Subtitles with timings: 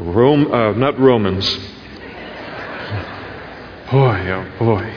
[0.00, 1.46] Rome, uh, not Romans.
[3.90, 4.94] Boy, oh boy.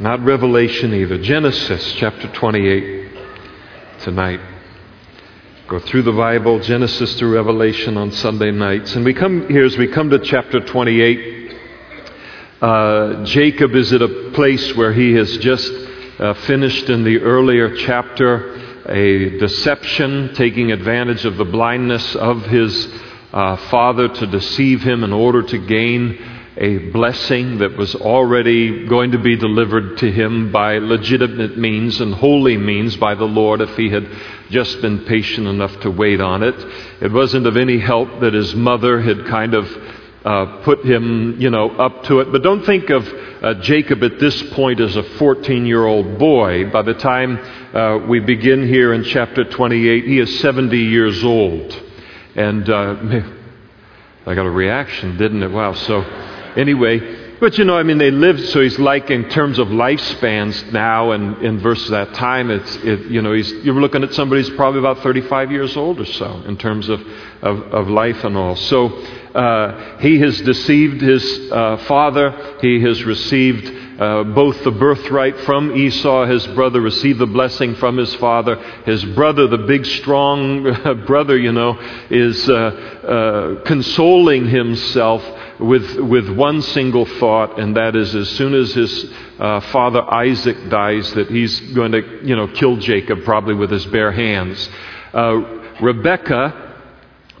[0.00, 1.18] Not Revelation either.
[1.18, 3.12] Genesis chapter 28
[4.00, 4.40] tonight.
[5.68, 8.96] Go through the Bible, Genesis to Revelation on Sunday nights.
[8.96, 11.56] And we come here as we come to chapter 28.
[12.60, 15.72] Uh, Jacob is at a place where he has just
[16.18, 22.88] uh, finished in the earlier chapter a deception, taking advantage of the blindness of his
[23.32, 26.18] uh, father to deceive him in order to gain
[26.56, 32.12] a blessing that was already going to be delivered to him by legitimate means and
[32.12, 34.06] holy means by the Lord if he had
[34.50, 36.56] just been patient enough to wait on it.
[37.00, 39.66] It wasn't of any help that his mother had kind of
[40.24, 42.30] uh, put him, you know, up to it.
[42.30, 43.06] But don't think of
[43.42, 46.70] uh, Jacob at this point as a 14 year old boy.
[46.70, 47.38] By the time
[47.74, 51.82] uh, we begin here in chapter 28, he is 70 years old.
[52.36, 52.96] And uh,
[54.26, 55.50] I got a reaction, didn't it?
[55.50, 55.72] Wow.
[55.72, 56.02] So,
[56.56, 60.70] anyway, but you know, I mean, they lived, so he's like in terms of lifespans
[60.74, 64.42] now and in versus that time, it's, it, you know, he's, you're looking at somebody
[64.42, 67.00] who's probably about 35 years old or so in terms of,
[67.40, 68.56] of, of life and all.
[68.56, 68.88] So
[69.34, 75.76] uh, he has deceived his uh, father, he has received uh, both the birthright from
[75.76, 78.56] Esau, his brother, received the blessing from his father.
[78.86, 80.62] His brother, the big, strong
[81.06, 81.78] brother, you know,
[82.08, 85.22] is uh, uh, consoling himself
[85.60, 90.70] with, with one single thought, and that is as soon as his uh, father Isaac
[90.70, 94.66] dies, that he's going to, you know, kill Jacob probably with his bare hands.
[95.12, 96.74] Uh, Rebecca,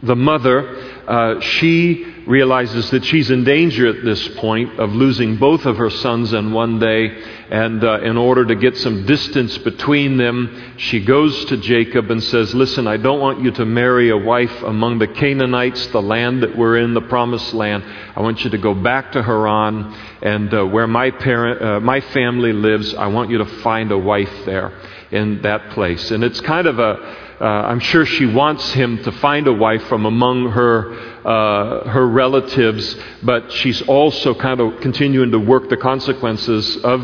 [0.02, 5.66] the mother, uh, she realizes that she's in danger at this point of losing both
[5.66, 7.20] of her sons in one day.
[7.50, 12.22] And uh, in order to get some distance between them, she goes to Jacob and
[12.22, 16.44] says, Listen, I don't want you to marry a wife among the Canaanites, the land
[16.44, 17.82] that we're in, the promised land.
[18.14, 22.00] I want you to go back to Haran and uh, where my, parent, uh, my
[22.00, 24.72] family lives, I want you to find a wife there
[25.10, 26.10] in that place.
[26.10, 29.82] And it's kind of a uh, I'm sure she wants him to find a wife
[29.84, 30.92] from among her,
[31.26, 37.00] uh, her relatives, but she's also kind of continuing to work the consequences of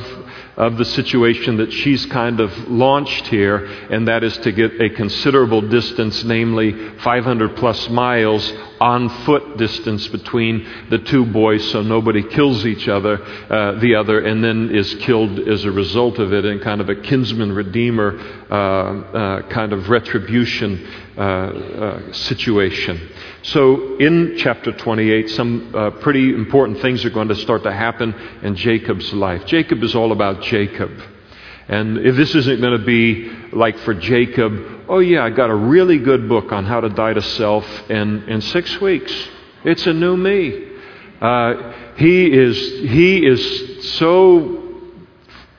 [0.57, 4.89] of the situation that she's kind of launched here, and that is to get a
[4.91, 12.23] considerable distance, namely 500 plus miles on foot distance between the two boys so nobody
[12.23, 16.45] kills each other, uh, the other, and then is killed as a result of it
[16.45, 18.19] in kind of a kinsman redeemer
[18.51, 20.87] uh, uh, kind of retribution
[21.19, 23.11] uh, uh, situation.
[23.47, 28.13] So, in chapter 28, some uh, pretty important things are going to start to happen
[28.43, 29.47] in Jacob's life.
[29.47, 30.91] Jacob is all about Jacob.
[31.69, 35.55] And if this isn't going to be like for Jacob, oh, yeah, I got a
[35.55, 39.13] really good book on how to die to self in, in six weeks.
[39.63, 40.69] It's a new me.
[41.21, 44.66] Uh, he, is, he is so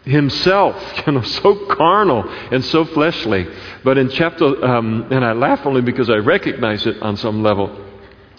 [0.07, 0.75] himself,
[1.07, 3.47] you know, so carnal and so fleshly.
[3.84, 7.85] But in chapter, um, and I laugh only because I recognize it on some level.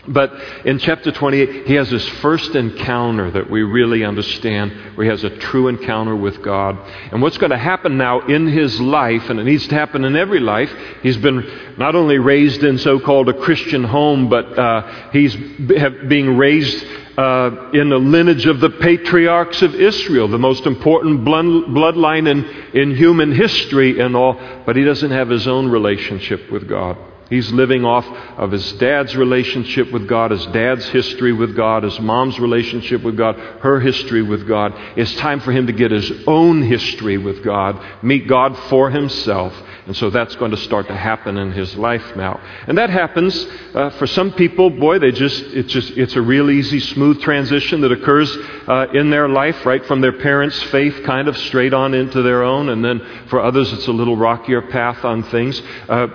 [0.09, 0.33] But
[0.65, 5.23] in chapter 28, he has his first encounter that we really understand, where he has
[5.23, 6.79] a true encounter with God.
[7.13, 10.17] And what's going to happen now in his life, and it needs to happen in
[10.17, 15.11] every life, he's been not only raised in so called a Christian home, but uh,
[15.13, 16.87] he's being raised
[17.19, 22.45] uh, in the lineage of the patriarchs of Israel, the most important bloodline in,
[22.81, 26.97] in human history and all, but he doesn't have his own relationship with God.
[27.29, 28.07] He's living off
[28.39, 33.17] of his dad's relationship with God, his dad's history with God, his mom's relationship with
[33.17, 34.73] God, her history with God.
[34.97, 39.53] It's time for him to get his own history with God, meet God for himself,
[39.89, 42.39] and so that's going to start to happen in his life now.
[42.67, 46.51] And that happens uh, for some people, boy, they just, it's just, it's a real
[46.51, 48.31] easy, smooth transition that occurs
[48.67, 52.43] uh, in their life, right from their parents' faith kind of straight on into their
[52.43, 52.69] own.
[52.69, 55.63] And then for others, it's a little rockier path on things.
[55.89, 56.09] Uh,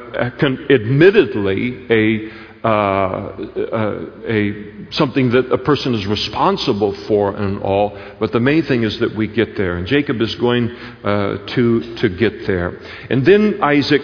[0.70, 4.54] admittedly, a a,
[4.92, 9.16] something that a person is responsible for and all, but the main thing is that
[9.16, 9.78] we get there.
[9.78, 12.80] And Jacob is going uh, to, to get there.
[13.10, 14.02] And then Isaac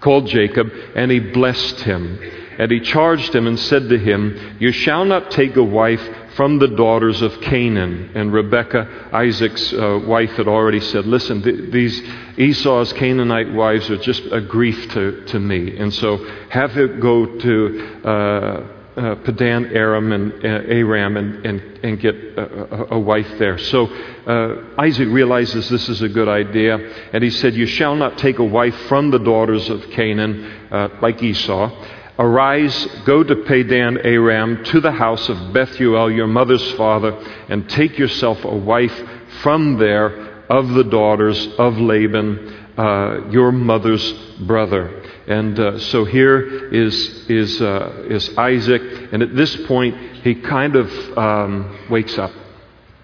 [0.00, 2.18] called Jacob and he blessed him.
[2.58, 6.58] And he charged him and said to him, You shall not take a wife from
[6.58, 8.12] the daughters of Canaan.
[8.14, 12.02] And Rebekah, Isaac's uh, wife, had already said, Listen, th- these
[12.36, 15.76] Esau's Canaanite wives are just a grief to, to me.
[15.76, 16.18] And so
[16.50, 18.02] have it go to.
[18.04, 23.56] Uh, uh, Padan Aram and uh, Aram and, and, and get a, a, wife there.
[23.56, 26.76] So uh, Isaac realizes this is a good idea,
[27.14, 30.88] and he said, You shall not take a wife from the daughters of Canaan, uh,
[31.00, 31.70] like Esau.
[32.18, 37.12] Arise, go to Padan Aram, to the house of Bethuel, your mother's father,
[37.48, 38.94] and take yourself a wife
[39.42, 45.02] from there of the daughters of Laban, uh, your mother's brother.
[45.26, 48.82] And uh, so here is, is, uh, is Isaac,
[49.12, 52.32] and at this point, he kind of um, wakes up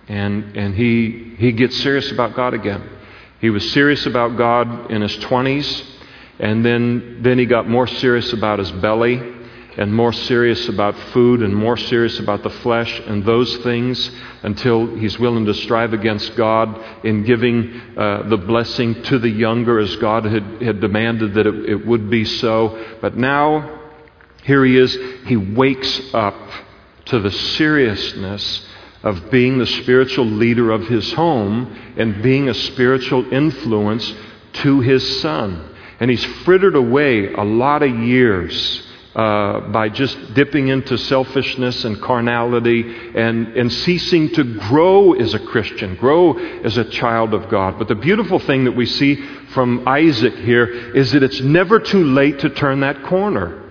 [0.08, 2.88] and, and he, he gets serious about God again.
[3.40, 5.84] He was serious about God in his 20s,
[6.38, 9.20] and then, then he got more serious about his belly,
[9.76, 14.10] and more serious about food, and more serious about the flesh and those things
[14.42, 19.78] until he's willing to strive against God in giving uh, the blessing to the younger
[19.78, 22.96] as God had, had demanded that it, it would be so.
[23.00, 23.80] But now,
[24.42, 24.96] here he is,
[25.26, 26.36] he wakes up
[27.06, 28.66] to the seriousness
[29.02, 34.12] of being the spiritual leader of his home and being a spiritual influence
[34.54, 35.67] to his son.
[36.00, 42.00] And he's frittered away a lot of years uh, by just dipping into selfishness and
[42.00, 42.82] carnality
[43.16, 47.78] and, and ceasing to grow as a Christian, grow as a child of God.
[47.78, 49.16] But the beautiful thing that we see
[49.54, 53.67] from Isaac here is that it's never too late to turn that corner.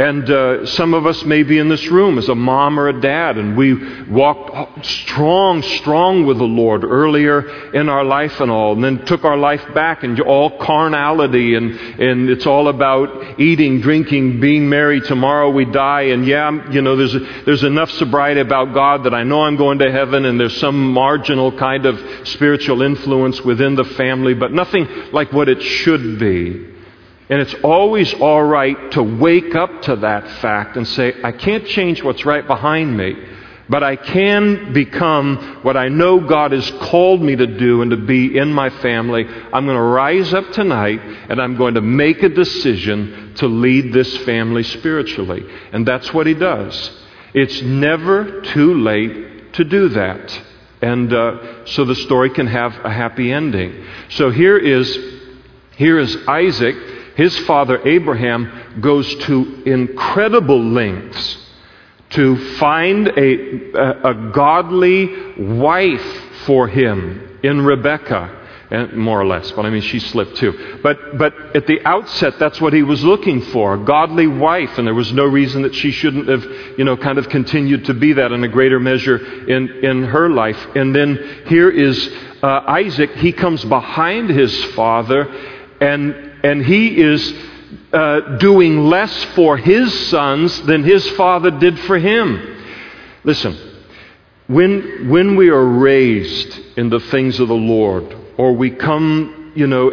[0.00, 2.98] And uh, some of us may be in this room as a mom or a
[3.02, 3.74] dad, and we
[4.08, 9.26] walked strong, strong with the Lord earlier in our life and all, and then took
[9.26, 15.02] our life back and all carnality, and, and it's all about eating, drinking, being merry.
[15.02, 19.24] Tomorrow we die, and yeah, you know, there's, there's enough sobriety about God that I
[19.24, 23.84] know I'm going to heaven, and there's some marginal kind of spiritual influence within the
[23.84, 26.79] family, but nothing like what it should be.
[27.30, 31.64] And it's always all right to wake up to that fact and say, I can't
[31.64, 33.14] change what's right behind me,
[33.68, 37.96] but I can become what I know God has called me to do and to
[37.96, 39.24] be in my family.
[39.26, 43.92] I'm going to rise up tonight and I'm going to make a decision to lead
[43.92, 45.44] this family spiritually.
[45.72, 46.90] And that's what he does.
[47.32, 50.42] It's never too late to do that.
[50.82, 53.86] And uh, so the story can have a happy ending.
[54.08, 54.98] So here is,
[55.76, 56.74] here is Isaac
[57.20, 61.36] his father Abraham goes to incredible lengths
[62.10, 66.08] to find a, a, a godly wife
[66.46, 68.38] for him in Rebekah.
[68.70, 70.78] And more or less, but I mean, she slipped too.
[70.80, 74.86] But, but at the outset, that's what he was looking for a godly wife, and
[74.86, 76.44] there was no reason that she shouldn't have,
[76.78, 80.30] you know, kind of continued to be that in a greater measure in, in her
[80.30, 80.68] life.
[80.76, 82.14] And then here is
[82.44, 83.10] uh, Isaac.
[83.16, 85.26] He comes behind his father,
[85.80, 87.34] and and he is
[87.92, 92.62] uh, doing less for his sons than his father did for him.
[93.24, 93.56] Listen,
[94.46, 99.66] when, when we are raised in the things of the Lord, or we come, you
[99.66, 99.92] know,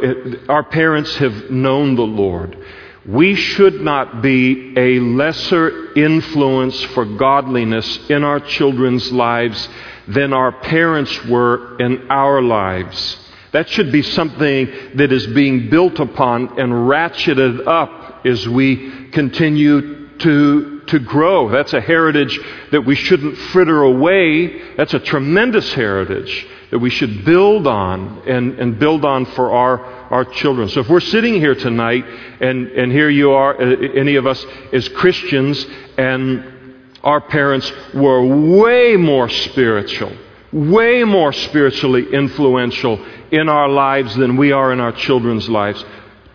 [0.49, 2.57] our parents have known the Lord,
[3.05, 9.69] we should not be a lesser influence for godliness in our children's lives
[10.07, 13.17] than our parents were in our lives.
[13.51, 20.07] That should be something that is being built upon and ratcheted up as we continue
[20.19, 21.49] to, to grow.
[21.49, 22.39] That's a heritage
[22.71, 24.75] that we shouldn't fritter away.
[24.75, 29.79] That's a tremendous heritage that we should build on and, and build on for our,
[30.11, 30.67] our children.
[30.67, 32.05] So if we're sitting here tonight
[32.41, 35.65] and, and here you are, uh, any of us as Christians,
[35.97, 38.25] and our parents were
[38.57, 40.11] way more spiritual,
[40.51, 45.83] way more spiritually influential in our lives than we are in our children's lives.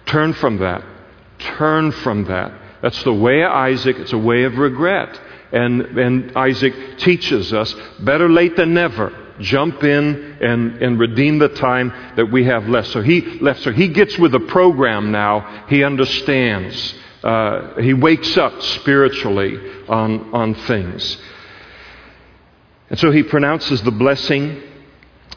[0.07, 0.85] Turn from that.
[1.38, 2.52] Turn from that.
[2.83, 3.97] That's the way of Isaac.
[3.99, 5.19] It's a way of regret.
[5.52, 9.19] And, and Isaac teaches us better late than never.
[9.40, 12.88] Jump in and, and redeem the time that we have left.
[12.88, 13.62] So he left.
[13.62, 15.66] So he gets with the program now.
[15.69, 16.95] He understands.
[17.23, 21.16] Uh, he wakes up spiritually on, on things.
[22.92, 24.62] And so he pronounces the blessing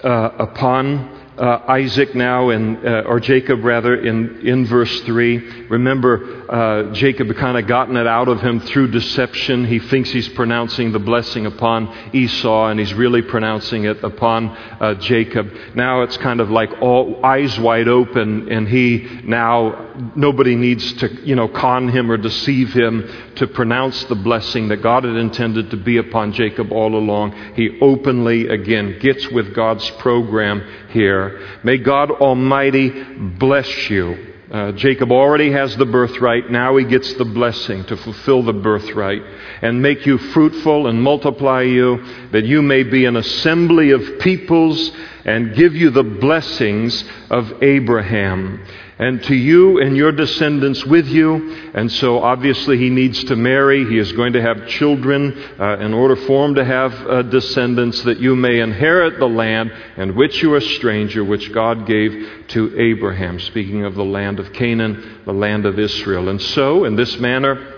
[0.03, 0.09] uh,
[0.39, 5.67] upon uh, Isaac now, in, uh, or Jacob rather, in, in verse 3.
[5.69, 9.65] Remember, uh, Jacob had kind of gotten it out of him through deception.
[9.65, 14.95] He thinks he's pronouncing the blessing upon Esau, and he's really pronouncing it upon uh,
[14.95, 15.49] Jacob.
[15.75, 21.25] Now it's kind of like all eyes wide open, and he now, nobody needs to,
[21.25, 25.71] you know, con him or deceive him to pronounce the blessing that God had intended
[25.71, 27.53] to be upon Jacob all along.
[27.55, 31.59] He openly, again, gets with God's program here.
[31.63, 32.89] May God Almighty
[33.37, 34.33] bless you.
[34.51, 36.51] Uh, Jacob already has the birthright.
[36.51, 39.21] Now he gets the blessing to fulfill the birthright
[39.61, 44.91] and make you fruitful and multiply you, that you may be an assembly of peoples
[45.25, 48.63] and give you the blessings of Abraham.
[48.97, 51.71] And to you and your descendants with you.
[51.73, 53.85] And so obviously he needs to marry.
[53.85, 58.01] He is going to have children uh, in order for him to have uh, descendants
[58.03, 62.47] that you may inherit the land in which you are a stranger, which God gave
[62.49, 63.39] to Abraham.
[63.39, 66.29] Speaking of the land of Canaan, the land of Israel.
[66.29, 67.74] And so, in this manner,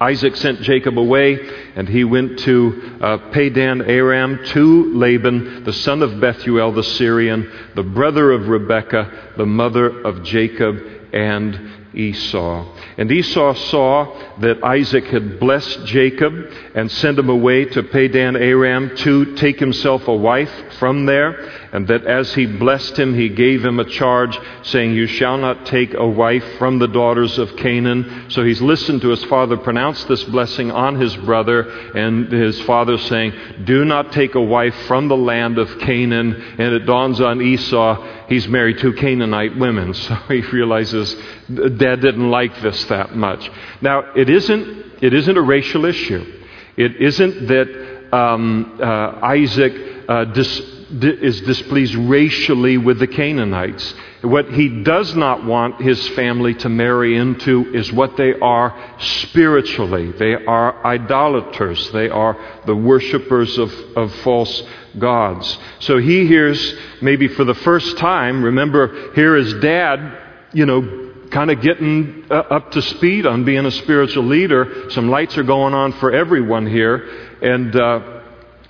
[0.00, 1.38] Isaac sent Jacob away,
[1.76, 7.50] and he went to uh, Padan Aram to Laban, the son of Bethuel the Syrian,
[7.74, 10.80] the brother of Rebekah, the mother of Jacob
[11.12, 12.66] and Esau.
[12.96, 16.32] And Esau saw that Isaac had blessed Jacob
[16.74, 21.88] and sent him away to Padan Aram to take himself a wife from there, and
[21.88, 25.94] that as he blessed him, he gave him a charge, saying, You shall not take
[25.94, 28.26] a wife from the daughters of Canaan.
[28.28, 31.62] So he's listened to his father pronounce this blessing on his brother,
[31.96, 33.32] and his father saying,
[33.64, 36.34] Do not take a wife from the land of Canaan.
[36.58, 39.94] And it dawns on Esau, he's married two Canaanite women.
[40.04, 41.16] So he realizes
[41.48, 43.50] dad didn't like this that much.
[43.80, 46.40] Now, it isn't, it isn't a racial issue.
[46.76, 49.74] It isn't that um, uh, Isaac
[50.08, 50.60] uh, dis,
[51.02, 53.94] is displeased racially with the Canaanites.
[54.22, 60.12] What he does not want his family to marry into is what they are spiritually.
[60.12, 61.90] They are idolaters.
[61.90, 62.36] They are
[62.66, 64.62] the worshippers of, of false
[64.98, 65.58] gods.
[65.80, 70.18] So he hears, maybe for the first time, remember, here is dad,
[70.52, 71.03] you know,
[71.34, 74.88] kind of getting uh, up to speed on being a spiritual leader.
[74.90, 76.96] Some lights are going on for everyone here.
[77.42, 78.14] And uh,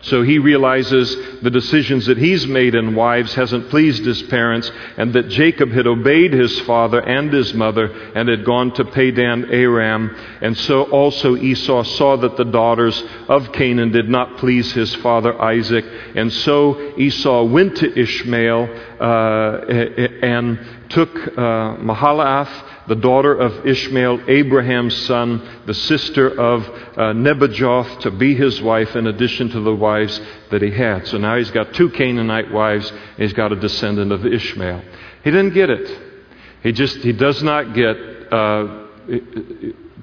[0.01, 5.15] so he realizes the decisions that he's made in wives hasn't pleased his parents, and
[5.15, 10.15] that Jacob had obeyed his father and his mother and had gone to Padan Aram.
[10.43, 15.41] And so also Esau saw that the daughters of Canaan did not please his father
[15.41, 15.87] Isaac.
[16.15, 18.69] And so Esau went to Ishmael
[19.01, 19.65] uh,
[20.23, 20.59] and
[20.95, 28.11] took uh, Mahalath the daughter of Ishmael, Abraham's son, the sister of uh, Nebajoth, to
[28.11, 30.21] be his wife in addition to the wives
[30.51, 31.07] that he had.
[31.07, 34.83] So now he's got two Canaanite wives, and he's got a descendant of Ishmael.
[35.23, 36.01] He didn't get it.
[36.63, 37.97] He just, he does not get
[38.33, 38.87] uh,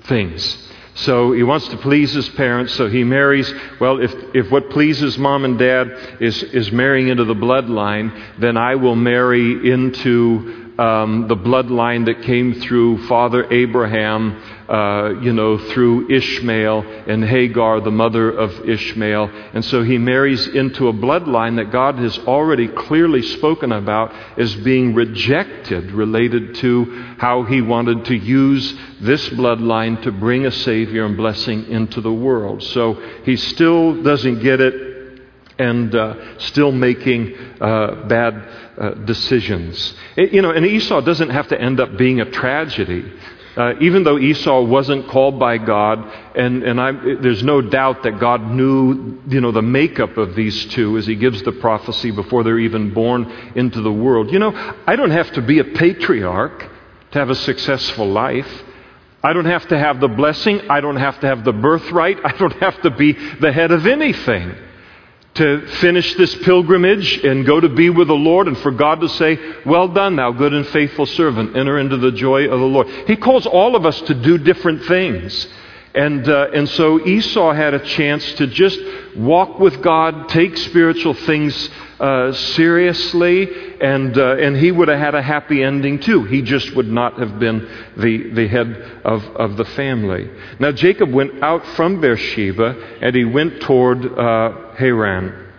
[0.05, 0.69] things.
[0.93, 3.51] So he wants to please his parents, so he marries.
[3.79, 8.57] Well, if, if what pleases mom and dad is, is marrying into the bloodline, then
[8.57, 15.57] I will marry into um, the bloodline that came through Father Abraham, uh, you know,
[15.57, 19.29] through Ishmael and Hagar, the mother of Ishmael.
[19.53, 24.55] And so he marries into a bloodline that God has already clearly spoken about as
[24.55, 26.85] being rejected, related to
[27.17, 32.13] how he wanted to use this bloodline to bring a Savior and blessing into the
[32.13, 32.63] world.
[32.63, 34.90] So he still doesn't get it
[35.57, 39.93] and uh, still making uh, bad uh, decisions.
[40.15, 43.11] It, you know, and Esau doesn't have to end up being a tragedy.
[43.55, 45.99] Uh, even though Esau wasn't called by God,
[46.35, 50.67] and, and I, there's no doubt that God knew, you know, the makeup of these
[50.67, 54.31] two as he gives the prophecy before they're even born into the world.
[54.31, 54.53] You know,
[54.87, 56.69] I don't have to be a patriarch
[57.11, 58.63] to have a successful life.
[59.21, 60.71] I don't have to have the blessing.
[60.71, 62.19] I don't have to have the birthright.
[62.23, 64.55] I don't have to be the head of anything
[65.33, 69.09] to finish this pilgrimage and go to be with the Lord and for God to
[69.09, 72.87] say, Well done, thou good and faithful servant, enter into the joy of the Lord.
[73.07, 75.47] He calls all of us to do different things.
[75.93, 78.79] And, uh, and so Esau had a chance to just
[79.15, 81.69] walk with God, take spiritual things
[82.01, 83.47] uh, seriously,
[83.79, 86.23] and, uh, and he would have had a happy ending too.
[86.23, 90.27] He just would not have been the, the head of, of the family.
[90.59, 95.49] Now, Jacob went out from Beersheba and he went toward uh, Haran.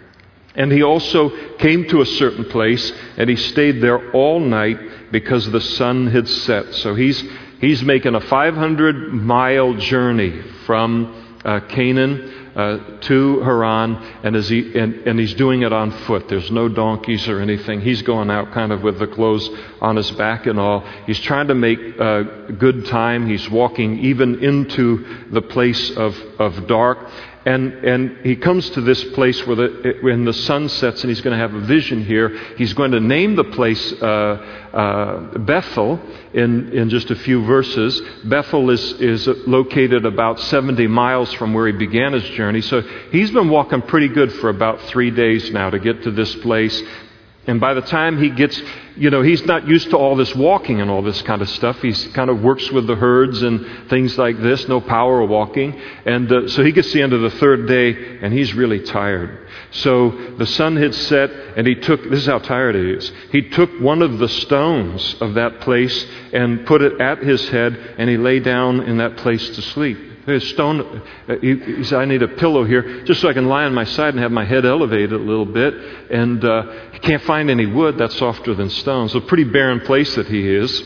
[0.56, 5.48] And he also came to a certain place and he stayed there all night because
[5.48, 6.74] the sun had set.
[6.74, 7.22] So he's,
[7.60, 14.94] he's making a 500 mile journey from uh, Canaan uh, to Haran, and, he, and,
[15.06, 16.28] and, he's doing it on foot.
[16.28, 17.80] There's no donkeys or anything.
[17.80, 19.48] He's going out kind of with the clothes
[19.80, 20.80] on his back and all.
[21.06, 22.22] He's trying to make uh,
[22.58, 23.26] good time.
[23.26, 27.10] He's walking even into the place of, of dark.
[27.44, 31.20] And, and he comes to this place where the, when the sun sets, and he's
[31.20, 32.28] going to have a vision here.
[32.56, 34.06] He's going to name the place uh,
[34.72, 36.00] uh, Bethel
[36.32, 38.00] in, in just a few verses.
[38.24, 42.60] Bethel is, is located about 70 miles from where he began his journey.
[42.60, 46.32] So he's been walking pretty good for about three days now to get to this
[46.36, 46.80] place.
[47.48, 48.60] And by the time he gets
[48.96, 51.80] you know, he's not used to all this walking and all this kind of stuff.
[51.80, 55.80] He kind of works with the herds and things like this, no power walking.
[56.04, 59.48] And uh, so he gets the end of the third day and he's really tired.
[59.70, 63.12] So the sun had set and he took, this is how tired he is.
[63.30, 67.94] He took one of the stones of that place and put it at his head
[67.98, 70.11] and he lay down in that place to sleep.
[70.24, 73.74] Stone, uh, he, said, I need a pillow here just so I can lie on
[73.74, 75.74] my side and have my head elevated a little bit.
[76.10, 79.08] And uh, he can't find any wood that's softer than stone.
[79.08, 80.82] So, pretty barren place that he is.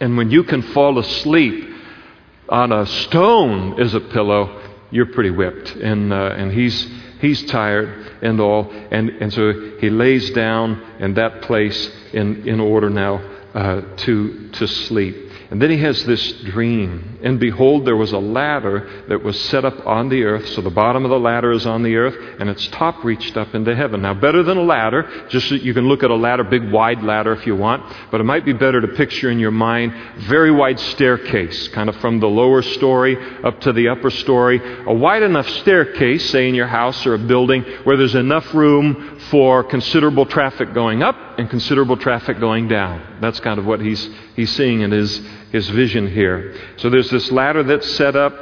[0.00, 1.68] And when you can fall asleep
[2.48, 5.70] on a stone as a pillow, you're pretty whipped.
[5.76, 6.88] And, uh, and he's,
[7.20, 8.70] he's tired and all.
[8.90, 13.16] And, and so he lays down in that place in, in order now
[13.54, 15.25] uh, to, to sleep.
[15.50, 17.18] And then he has this dream.
[17.22, 20.48] And behold, there was a ladder that was set up on the earth.
[20.48, 23.54] So the bottom of the ladder is on the earth, and its top reached up
[23.54, 24.02] into heaven.
[24.02, 27.02] Now, better than a ladder, just so you can look at a ladder, big wide
[27.02, 29.94] ladder if you want, but it might be better to picture in your mind
[30.26, 34.60] very wide staircase, kind of from the lower story up to the upper story.
[34.86, 39.20] A wide enough staircase, say in your house or a building, where there's enough room
[39.30, 43.18] for considerable traffic going up and considerable traffic going down.
[43.20, 45.20] That's kind of what he's, he's seeing in his,
[45.52, 46.54] his vision here.
[46.76, 48.34] So there's this ladder that's set up,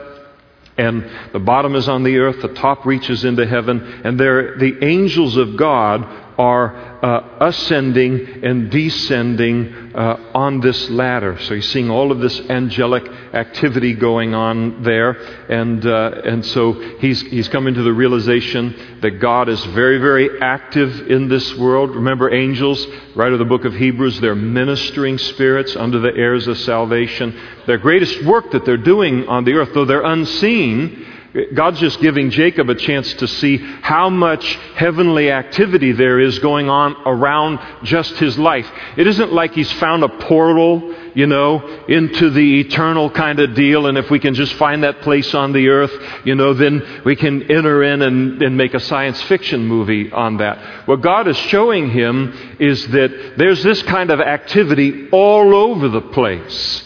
[0.76, 4.84] and the bottom is on the earth, the top reaches into heaven, and there the
[4.84, 6.75] angels of God are
[7.05, 11.38] uh, ascending and descending uh, on this ladder.
[11.38, 15.12] So he's seeing all of this angelic activity going on there.
[15.50, 20.41] And, uh, and so he's, he's coming to the realization that God is very, very
[20.41, 21.95] active in this world.
[21.95, 26.59] Remember, angels, right of the book of Hebrews, they're ministering spirits under the heirs of
[26.59, 27.38] salvation.
[27.67, 31.07] Their greatest work that they're doing on the earth, though they're unseen,
[31.53, 34.45] God's just giving Jacob a chance to see how much
[34.76, 38.71] heavenly activity there is going on around just his life.
[38.97, 43.87] It isn't like he's found a portal, you know, into the eternal kind of deal,
[43.88, 45.93] and if we can just find that place on the earth,
[46.25, 50.37] you know, then we can enter in and, and make a science fiction movie on
[50.37, 50.87] that.
[50.87, 56.00] What God is showing him is that there's this kind of activity all over the
[56.00, 56.83] place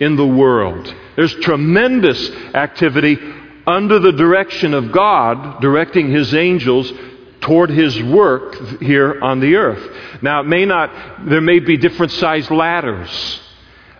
[0.00, 0.92] in the world.
[1.14, 3.16] There's tremendous activity
[3.66, 6.92] under the direction of God, directing his angels
[7.40, 10.22] toward his work here on the earth.
[10.22, 13.40] Now, it may not, there may be different sized ladders.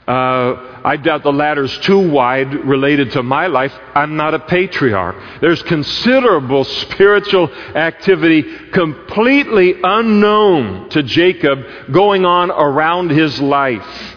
[0.07, 3.73] Uh, I doubt the ladder's too wide related to my life.
[3.95, 5.41] I'm not a patriarch.
[5.41, 11.61] There's considerable spiritual activity completely unknown to Jacob
[11.93, 14.17] going on around his life.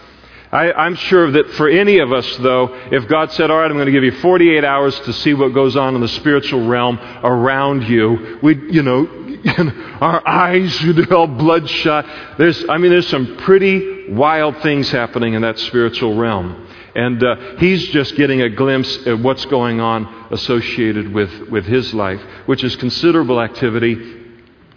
[0.52, 3.76] I, am sure that for any of us, though, if God said, All right, I'm
[3.76, 6.98] going to give you 48 hours to see what goes on in the spiritual realm
[6.98, 9.08] around you, we, you know,
[10.00, 12.06] our eyes would be all bloodshot.
[12.38, 16.66] There's, I mean, there's some pretty wild things happening in that spiritual realm.
[16.94, 21.92] And uh, he's just getting a glimpse at what's going on associated with, with his
[21.92, 24.24] life, which is considerable activity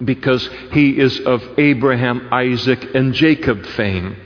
[0.04, 4.18] because he is of Abraham, Isaac, and Jacob fame.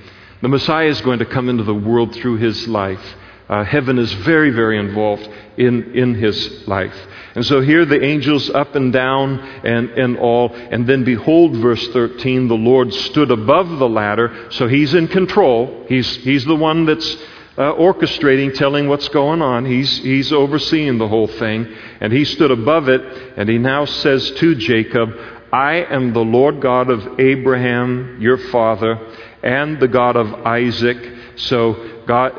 [0.44, 3.16] The Messiah is going to come into the world through his life.
[3.48, 5.26] Uh, heaven is very, very involved
[5.56, 6.94] in, in his life.
[7.36, 10.54] And so here the angels up and down and, and all.
[10.54, 14.50] And then behold, verse 13, the Lord stood above the ladder.
[14.52, 15.86] So he's in control.
[15.88, 17.16] He's, he's the one that's
[17.58, 19.64] uh, orchestrating, telling what's going on.
[19.64, 21.74] He's, he's overseeing the whole thing.
[22.02, 23.02] And he stood above it.
[23.38, 25.10] And he now says to Jacob,
[25.54, 29.00] I am the Lord God of Abraham, your father
[29.44, 30.98] and the God of Isaac.
[31.36, 32.34] So God,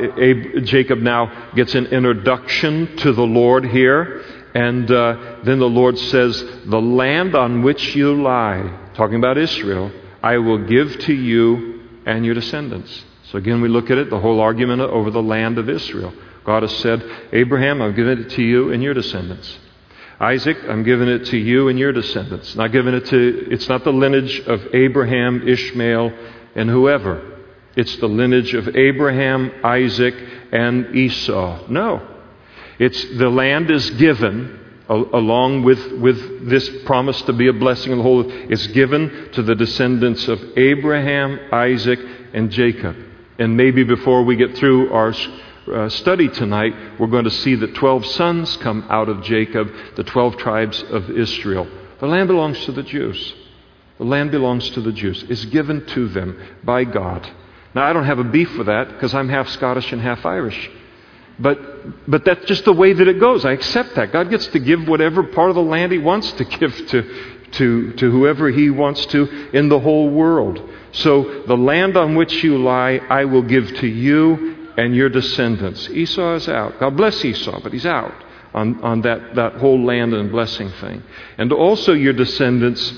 [0.65, 4.23] Jacob now gets an introduction to the Lord here.
[4.55, 9.91] And uh, then the Lord says, The land on which you lie, talking about Israel,
[10.23, 13.05] I will give to you and your descendants.
[13.31, 16.15] So again, we look at it, the whole argument over the land of Israel.
[16.45, 19.59] God has said, Abraham, I'm giving it to you and your descendants.
[20.21, 22.55] Isaac, I'm giving it to you and your descendants.
[22.55, 26.13] Not giving it to, it's not the lineage of Abraham, Ishmael,
[26.55, 27.33] and whoever.
[27.77, 30.15] It's the lineage of Abraham, Isaac,
[30.53, 31.67] and Esau.
[31.69, 32.07] No.
[32.79, 37.99] It's the land is given along with, with this promise to be a blessing of
[37.99, 38.25] the whole.
[38.29, 41.99] It's given to the descendants of Abraham, Isaac,
[42.33, 42.97] and Jacob.
[43.39, 45.15] And maybe before we get through our
[45.73, 50.05] uh, study tonight, we're going to see that 12 sons come out of Jacob, the
[50.05, 51.67] 12 tribes of Israel.
[52.01, 53.35] The land belongs to the Jews.
[54.05, 55.25] The land belongs to the Jews.
[55.31, 57.27] It's given to them by God.
[57.75, 60.71] Now, I don't have a beef with that because I'm half Scottish and half Irish.
[61.39, 63.47] But, but that's just the way that it goes.
[63.47, 64.13] I accept that.
[64.13, 67.93] God gets to give whatever part of the land He wants to give to, to,
[67.95, 70.61] to whoever he wants to in the whole world.
[70.93, 75.89] So the land on which you lie, I will give to you and your descendants.
[75.89, 76.79] Esau is out.
[76.79, 78.13] God bless Esau, but he's out
[78.53, 81.03] on, on that, that whole land and blessing thing.
[81.39, 82.93] And also your descendants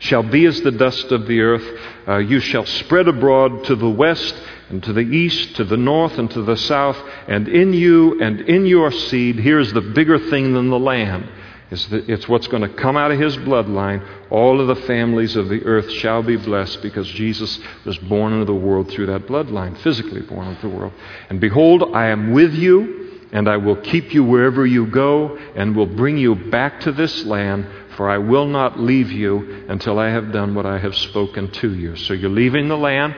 [0.00, 1.80] shall be as the dust of the earth.
[2.06, 4.34] Uh, you shall spread abroad to the west
[4.68, 6.96] and to the east, to the north and to the south,
[7.28, 11.28] and in you and in your seed, here's the bigger thing than the land.
[11.70, 14.06] It's, the, it's what's going to come out of his bloodline.
[14.30, 18.44] All of the families of the earth shall be blessed because Jesus was born into
[18.44, 20.92] the world through that bloodline, physically born into the world.
[21.30, 23.04] And behold, I am with you
[23.34, 27.24] and I will keep you wherever you go, and will bring you back to this
[27.24, 31.50] land, for I will not leave you until I have done what I have spoken
[31.52, 31.96] to you.
[31.96, 33.14] So you're leaving the land,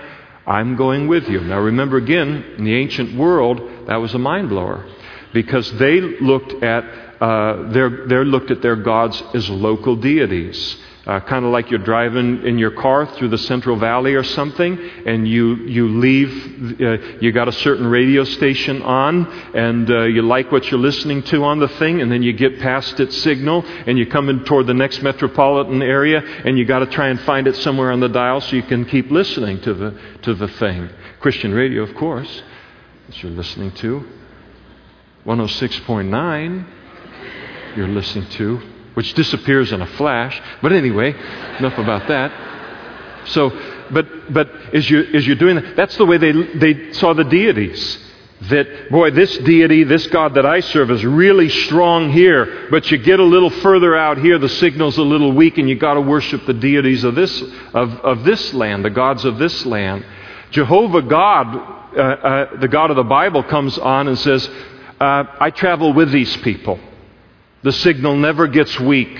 [0.46, 1.40] I'm going with you.
[1.40, 4.86] Now remember again, in the ancient world, that was a mind blower,
[5.32, 6.84] because they looked at
[7.20, 12.44] uh, they looked at their gods as local deities uh, kind of like you're driving
[12.44, 17.30] in your car through the Central Valley or something, and you, you leave, uh, you
[17.30, 21.60] got a certain radio station on, and uh, you like what you're listening to on
[21.60, 24.74] the thing, and then you get past its signal, and you come in toward the
[24.74, 28.40] next metropolitan area, and you got to try and find it somewhere on the dial
[28.40, 30.90] so you can keep listening to the, to the thing.
[31.20, 32.42] Christian radio, of course,
[33.06, 34.04] that you're listening to.
[35.24, 36.66] 106.9,
[37.76, 40.40] you're listening to which disappears in a flash.
[40.62, 41.14] But anyway,
[41.58, 42.32] enough about that.
[43.26, 43.50] So,
[43.90, 47.24] but, but as, you, as you're doing that, that's the way they, they saw the
[47.24, 47.98] deities.
[48.48, 52.96] That, boy, this deity, this God that I serve is really strong here, but you
[52.96, 56.00] get a little further out here, the signal's a little weak, and you got to
[56.00, 57.42] worship the deities of this,
[57.74, 60.06] of, of this land, the gods of this land.
[60.52, 61.56] Jehovah God,
[61.96, 64.48] uh, uh, the God of the Bible, comes on and says,
[65.00, 66.78] uh, I travel with these people.
[67.66, 69.18] The signal never gets weak.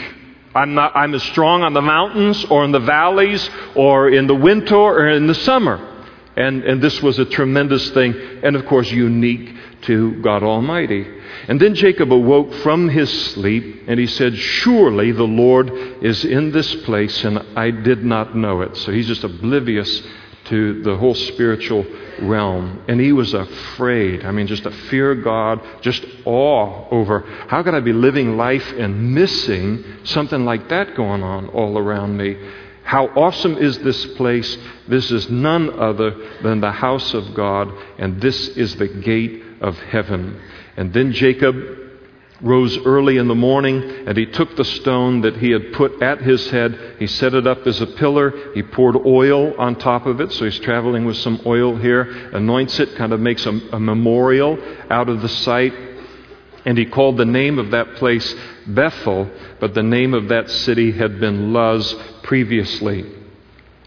[0.54, 4.36] I'm, not, I'm as strong on the mountains or in the valleys or in the
[4.36, 6.04] winter or in the summer.
[6.36, 11.04] And, and this was a tremendous thing, and of course, unique to God Almighty.
[11.48, 15.68] And then Jacob awoke from his sleep, and he said, Surely the Lord
[16.04, 18.76] is in this place, and I did not know it.
[18.76, 20.06] So he's just oblivious
[20.46, 21.84] to the whole spiritual
[22.22, 22.82] realm.
[22.88, 24.24] And he was afraid.
[24.24, 28.36] I mean, just a fear of God, just awe over how could I be living
[28.36, 32.36] life and missing something like that going on all around me?
[32.84, 34.56] How awesome is this place?
[34.86, 39.76] This is none other than the house of God, and this is the gate of
[39.76, 40.40] heaven.
[40.76, 41.85] And then Jacob
[42.46, 46.22] rose early in the morning, and he took the stone that he had put at
[46.22, 46.96] his head.
[46.98, 48.52] He set it up as a pillar.
[48.54, 52.78] He poured oil on top of it, so he's traveling with some oil here, anoints
[52.78, 55.74] it, kind of makes a, a memorial out of the site.
[56.64, 58.34] And he called the name of that place
[58.66, 59.30] Bethel,
[59.60, 63.12] but the name of that city had been Luz previously.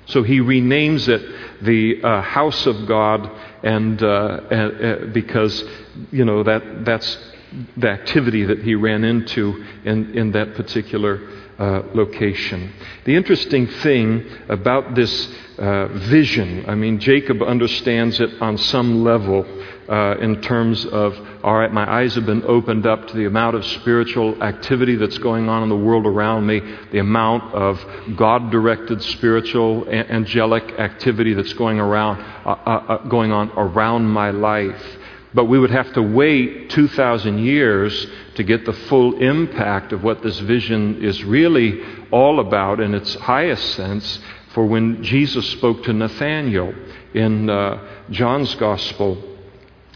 [0.06, 1.22] So he renames it
[1.62, 3.30] the uh, house of God,
[3.64, 5.64] and uh, uh, because
[6.12, 7.18] you know that that's
[7.78, 11.20] the activity that he ran into in, in that particular
[11.58, 12.72] uh, location.
[13.06, 19.46] The interesting thing about this uh, vision, I mean, Jacob understands it on some level
[19.90, 23.56] uh, in terms of, all right, my eyes have been opened up to the amount
[23.56, 27.84] of spiritual activity that's going on in the world around me, the amount of
[28.16, 34.30] God directed spiritual, angelic activity that's going, around, uh, uh, uh, going on around my
[34.30, 34.98] life.
[35.34, 40.24] But we would have to wait 2,000 years to get the full impact of what
[40.24, 44.20] this vision is really all about in its highest sense
[44.54, 46.74] for when Jesus spoke to Nathanael
[47.14, 49.29] in uh, John's Gospel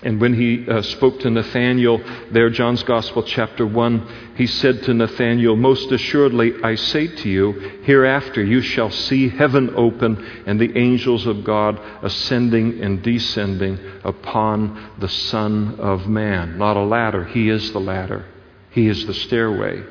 [0.03, 4.93] and when he uh, spoke to Nathanael, there, John's Gospel, chapter 1, he said to
[4.93, 7.51] Nathanael, Most assuredly, I say to you,
[7.83, 14.91] hereafter you shall see heaven open and the angels of God ascending and descending upon
[14.99, 16.57] the Son of Man.
[16.57, 18.25] Not a ladder, he is the ladder,
[18.71, 19.83] he is the stairway.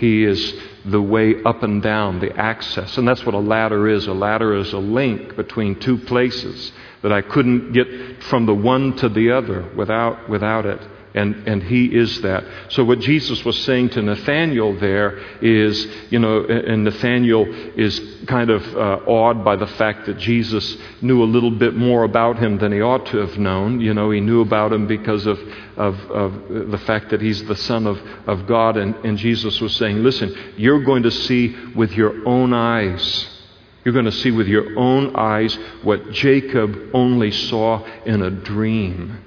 [0.00, 0.54] He is
[0.86, 2.96] the way up and down, the access.
[2.96, 4.06] And that's what a ladder is.
[4.06, 8.96] A ladder is a link between two places that I couldn't get from the one
[8.96, 10.80] to the other without, without it.
[11.12, 12.44] And, and he is that.
[12.68, 17.46] So what Jesus was saying to Nathanael there is, you know, and Nathanael
[17.76, 22.04] is kind of uh, awed by the fact that Jesus knew a little bit more
[22.04, 23.80] about him than he ought to have known.
[23.80, 25.40] You know, he knew about him because of,
[25.76, 28.76] of, of the fact that he's the Son of, of God.
[28.76, 33.36] And, and Jesus was saying, listen, you're going to see with your own eyes
[33.84, 39.24] you're going to see with your own eyes what Jacob only saw in a dream.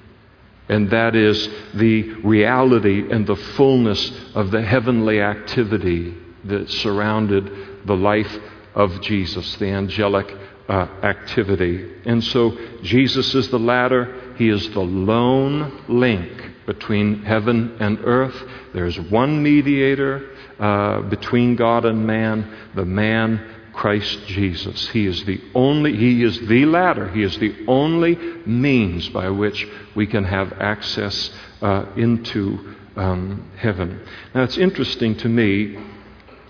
[0.70, 7.96] And that is the reality and the fullness of the heavenly activity that surrounded the
[7.96, 8.40] life
[8.74, 10.34] of Jesus, the angelic
[10.68, 11.92] uh, activity.
[12.06, 18.36] And so Jesus is the ladder, He is the lone link between heaven and earth.
[18.74, 24.88] There's one mediator uh, between God and man, the man Christ Jesus.
[24.90, 27.10] He is the only, He is the ladder.
[27.10, 31.32] He is the only means by which we can have access
[31.62, 34.00] uh, into um, heaven.
[34.34, 35.78] Now, it's interesting to me,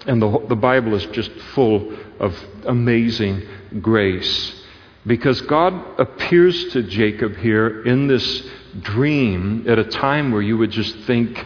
[0.06, 3.42] and the, the Bible is just full of amazing
[3.82, 4.62] grace,
[5.08, 8.48] because God appears to Jacob here in this
[8.82, 11.46] dream at a time where you would just think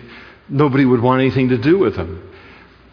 [0.49, 2.23] nobody would want anything to do with him.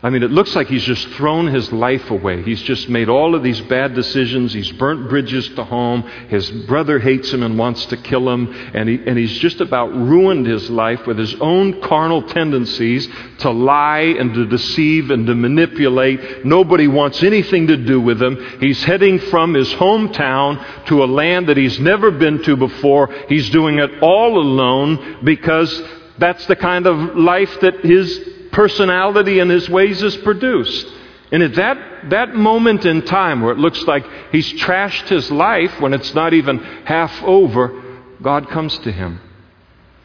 [0.04, 2.42] I mean, it looks like he's just thrown his life away.
[2.42, 4.52] He's just made all of these bad decisions.
[4.52, 6.02] He's burnt bridges to home.
[6.28, 8.52] His brother hates him and wants to kill him.
[8.74, 13.50] And, he, and he's just about ruined his life with his own carnal tendencies to
[13.50, 16.44] lie and to deceive and to manipulate.
[16.44, 18.58] Nobody wants anything to do with him.
[18.60, 23.08] He's heading from his hometown to a land that he's never been to before.
[23.30, 25.82] He's doing it all alone because
[26.18, 30.86] that's the kind of life that his personality and his ways is produced.
[31.32, 35.80] And at that, that moment in time where it looks like he's trashed his life
[35.80, 37.82] when it's not even half over,
[38.22, 39.20] God comes to him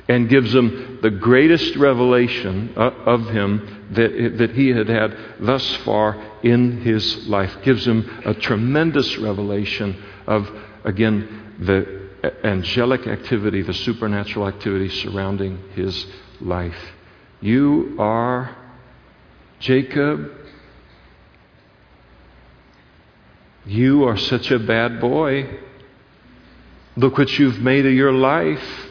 [0.07, 5.75] and gives him the greatest revelation uh, of him that, that he had had thus
[5.77, 7.55] far in his life.
[7.61, 10.49] Gives him a tremendous revelation of,
[10.83, 12.09] again, the
[12.43, 16.07] angelic activity, the supernatural activity surrounding his
[16.41, 16.93] life.
[17.41, 18.55] You are
[19.59, 20.31] Jacob.
[23.65, 25.59] You are such a bad boy.
[26.97, 28.87] Look what you've made of your life.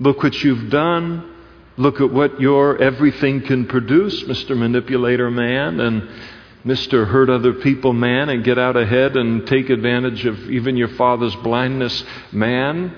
[0.00, 1.34] Look what you've done.
[1.78, 4.56] Look at what your everything can produce, Mr.
[4.56, 6.08] Manipulator Man and
[6.66, 7.06] Mr.
[7.06, 11.36] Hurt Other People Man and get out ahead and take advantage of even your father's
[11.36, 12.94] blindness man.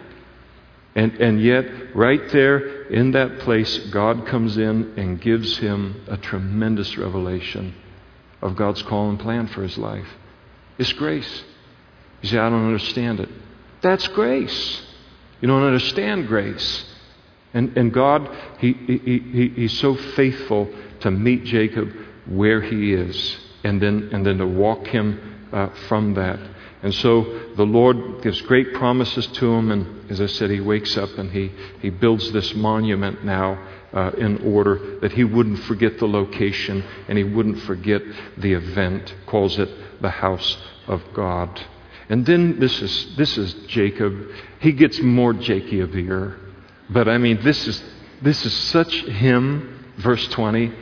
[1.00, 6.18] And, and yet, right there in that place, God comes in and gives him a
[6.18, 7.74] tremendous revelation
[8.42, 10.06] of God's call and plan for his life.
[10.76, 11.42] It's grace.
[12.20, 13.30] You say, I don't understand it.
[13.80, 14.82] That's grace.
[15.40, 16.84] You don't understand grace.
[17.54, 20.68] And, and God, he, he, he, He's so faithful
[21.00, 21.94] to meet Jacob
[22.26, 26.40] where he is and then, and then to walk him uh, from that.
[26.82, 30.96] And so the Lord gives great promises to him, and as I said, he wakes
[30.96, 33.62] up and he, he builds this monument now
[33.92, 38.02] uh, in order that he wouldn't forget the location and he wouldn't forget
[38.38, 39.68] the event, calls it
[40.00, 41.60] the house of God.
[42.08, 44.30] And then this is, this is Jacob.
[44.60, 46.38] He gets more Jacobier.
[46.88, 47.82] But I mean, this is,
[48.22, 50.72] this is such him, verse 20.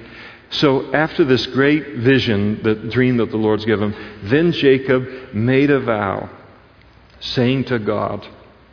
[0.50, 5.80] So after this great vision, the dream that the Lord's given then Jacob made a
[5.80, 6.30] vow,
[7.20, 8.26] saying to God,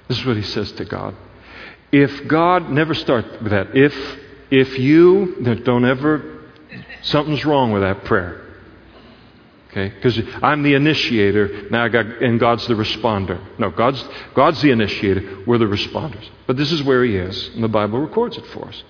[0.08, 1.16] this is what he says to God.
[1.92, 3.76] If God, never start with that.
[3.76, 3.96] If,
[4.52, 6.44] if you, don't ever,
[7.02, 8.42] something's wrong with that prayer.
[9.70, 9.90] Okay?
[9.90, 13.42] Because I'm the initiator, now got, and God's the responder.
[13.60, 16.28] No, God's, God's the initiator, we're the responders.
[16.48, 18.84] But this is where he is, and the Bible records it for us.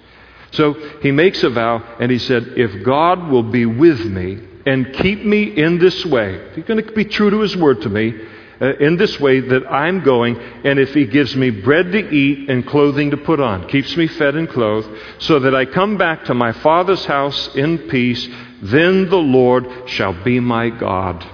[0.55, 4.93] So he makes a vow and he said, If God will be with me and
[4.93, 7.89] keep me in this way, if he's going to be true to his word to
[7.89, 8.13] me,
[8.61, 12.49] uh, in this way that I'm going, and if He gives me bread to eat
[12.49, 14.87] and clothing to put on, keeps me fed and clothed,
[15.19, 18.27] so that I come back to my Father's house in peace,
[18.61, 21.29] then the Lord shall be my God.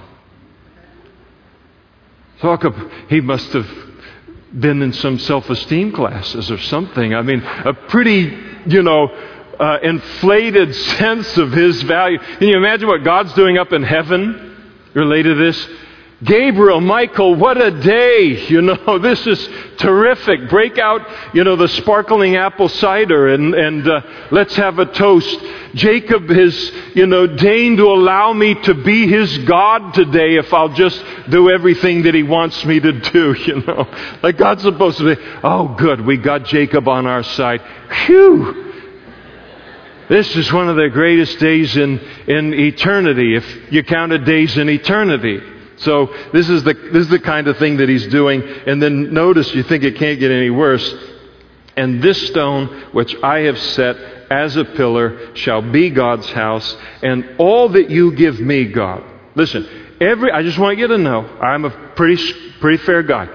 [2.40, 2.74] Talk of,
[3.08, 3.70] he must have
[4.52, 7.14] been in some self esteem classes or something.
[7.14, 9.08] I mean, a pretty you know,
[9.58, 12.18] uh, inflated sense of his value.
[12.18, 14.56] Can you imagine what God's doing up in heaven
[14.94, 15.68] related to this?
[16.24, 18.46] Gabriel, Michael, what a day.
[18.46, 20.48] You know, this is terrific.
[20.48, 25.36] Break out, you know, the sparkling apple cider and, and uh, let's have a toast.
[25.74, 30.74] Jacob has, you know, deigned to allow me to be his God today if I'll
[30.74, 33.88] just do everything that he wants me to do, you know.
[34.22, 37.62] Like God's supposed to be, oh, good, we got Jacob on our side.
[38.06, 38.70] Phew.
[40.08, 44.68] This is one of the greatest days in, in eternity, if you counted days in
[44.68, 45.40] eternity.
[45.82, 48.42] So this is, the, this is the kind of thing that he's doing.
[48.42, 50.94] And then notice, you think it can't get any worse.
[51.76, 53.96] And this stone, which I have set
[54.30, 59.02] as a pillar, shall be God's house, and all that you give me, God.
[59.34, 59.68] Listen,
[60.00, 63.28] every, I just want you to know, I'm a pretty, pretty fair guy.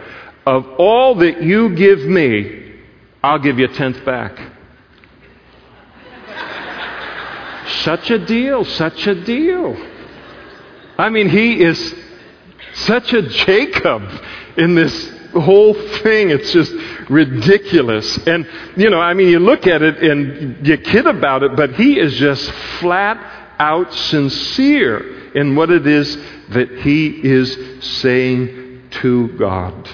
[0.45, 2.79] Of all that you give me,
[3.23, 4.39] I'll give you a tenth back.
[7.67, 9.75] such a deal, such a deal.
[10.97, 12.06] I mean, he is
[12.77, 14.03] such a Jacob
[14.57, 16.29] in this whole thing.
[16.29, 16.73] It's just
[17.09, 18.17] ridiculous.
[18.27, 21.75] And, you know, I mean, you look at it and you kid about it, but
[21.75, 23.17] he is just flat
[23.59, 26.15] out sincere in what it is
[26.49, 29.89] that he is saying to God.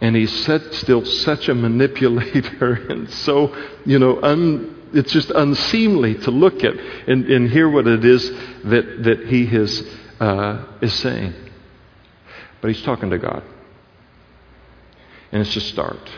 [0.00, 0.32] And he's
[0.72, 6.76] still such a manipulator and so, you know, un, it's just unseemly to look at
[6.76, 8.28] and, and hear what it is
[8.64, 9.88] that, that he is,
[10.20, 11.45] uh, is saying.
[12.60, 13.42] But he's talking to God.
[15.32, 16.10] And it's a start.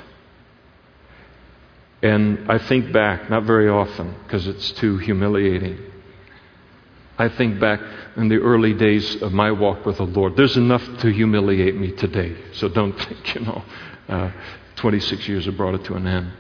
[2.03, 5.79] And I think back, not very often, because it's too humiliating.
[7.19, 7.81] I think back
[8.17, 10.37] in the early days of my walk with the Lord.
[10.37, 12.37] There's enough to humiliate me today.
[12.53, 13.65] So don't think, you know,
[14.09, 14.31] uh,
[14.77, 16.33] 26 years have brought it to an end.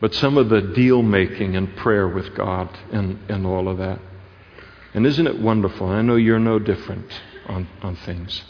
[0.00, 3.98] But some of the deal making and prayer with God and, and all of that.
[4.94, 5.88] And isn't it wonderful?
[5.88, 7.10] I know you're no different
[7.46, 8.42] on, on things.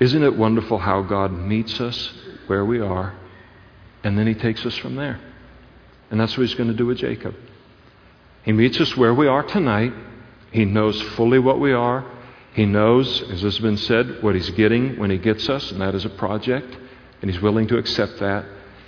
[0.00, 2.12] Isn't it wonderful how God meets us
[2.46, 3.14] where we are
[4.02, 5.20] and then He takes us from there?
[6.10, 7.36] And that's what He's going to do with Jacob.
[8.42, 9.92] He meets us where we are tonight.
[10.50, 12.10] He knows fully what we are.
[12.54, 15.94] He knows, as has been said, what He's getting when He gets us, and that
[15.94, 16.76] is a project.
[17.20, 18.46] And He's willing to accept that.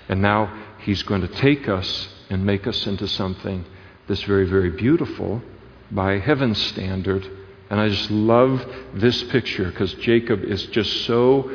[0.09, 3.67] And now He's going to take us and make us into something
[4.09, 5.43] that's very, very beautiful
[5.91, 7.29] by heaven's standard.
[7.73, 11.51] And I just love this picture because Jacob is just so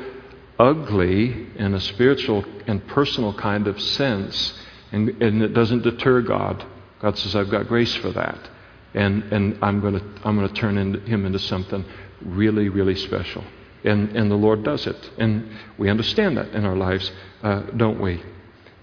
[0.57, 4.59] ugly in a spiritual and personal kind of sense,
[4.91, 6.65] and, and it doesn't deter God.
[7.01, 8.49] God says, I've got grace for that.
[8.95, 10.75] And, and I'm going to I'm going to turn
[11.05, 11.85] him into something
[12.21, 13.43] really, really special.
[13.83, 15.11] And, and the Lord does it.
[15.19, 17.11] And we understand that in our lives,
[17.43, 18.23] uh, don't we?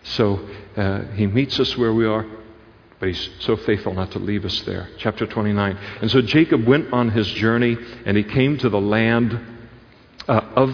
[0.05, 2.25] So uh, he meets us where we are,
[2.99, 4.89] but he's so faithful not to leave us there.
[4.99, 5.77] Chapter 29.
[6.01, 7.77] And so Jacob went on his journey,
[8.07, 9.39] and he came to the land
[10.29, 10.71] uh, of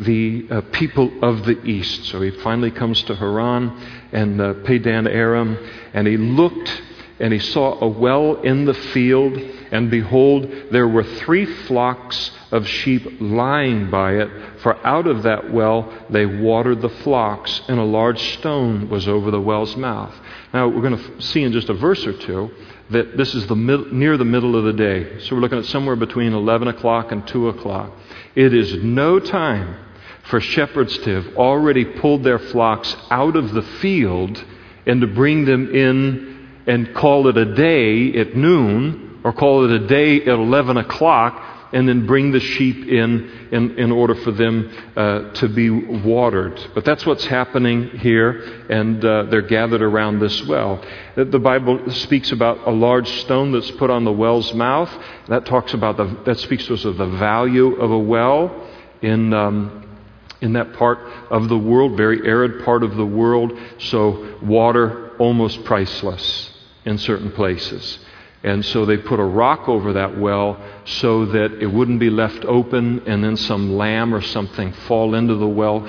[0.00, 2.06] the uh, people of the east.
[2.06, 3.70] So he finally comes to Haran
[4.12, 5.58] and uh, Padan Aram,
[5.92, 6.82] and he looked
[7.20, 9.36] and he saw a well in the field,
[9.70, 14.30] and behold, there were three flocks of sheep lying by it,
[14.60, 19.30] for out of that well they watered the flocks, and a large stone was over
[19.30, 20.14] the well's mouth.
[20.52, 22.50] Now, we're going to see in just a verse or two
[22.90, 25.20] that this is the mid- near the middle of the day.
[25.20, 27.92] So we're looking at somewhere between 11 o'clock and 2 o'clock.
[28.34, 29.76] It is no time
[30.24, 34.44] for shepherds to have already pulled their flocks out of the field
[34.86, 39.70] and to bring them in and call it a day at noon or call it
[39.70, 44.32] a day at 11 o'clock and then bring the sheep in in, in order for
[44.32, 46.60] them uh, to be watered.
[46.74, 50.84] But that's what's happening here, and uh, they're gathered around this well.
[51.16, 54.90] The Bible speaks about a large stone that's put on the well's mouth.
[55.28, 58.68] That talks about the, that speaks to us of the value of a well
[59.02, 59.32] in.
[59.32, 59.76] Um,
[60.42, 65.62] in that part of the world, very arid part of the world, so water almost
[65.64, 66.50] priceless
[66.86, 67.98] in certain places.
[68.42, 72.44] And so they put a rock over that well so that it wouldn't be left
[72.46, 75.86] open and then some lamb or something fall into the well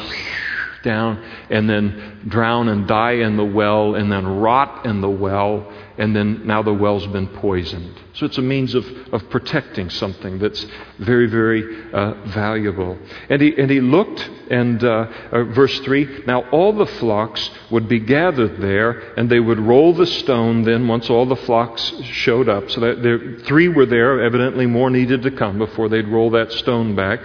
[0.84, 5.72] down and then drown and die in the well and then rot in the well
[5.98, 8.00] and then now the well's been poisoned.
[8.14, 10.66] So it's a means of, of protecting something that's
[10.98, 12.98] very, very uh, valuable.
[13.30, 17.88] And he, and he looked, and uh, uh, verse 3 now all the flocks would
[17.88, 22.50] be gathered there, and they would roll the stone then once all the flocks showed
[22.50, 22.72] up.
[22.72, 26.52] So that there, three were there, evidently more needed to come before they'd roll that
[26.52, 27.20] stone back.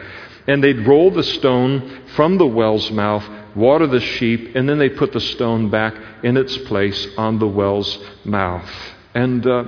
[0.46, 3.24] And they'd roll the stone from the well's mouth
[3.56, 7.48] water the sheep, and then they put the stone back in its place on the
[7.48, 8.70] well's mouth.
[9.14, 9.64] And uh,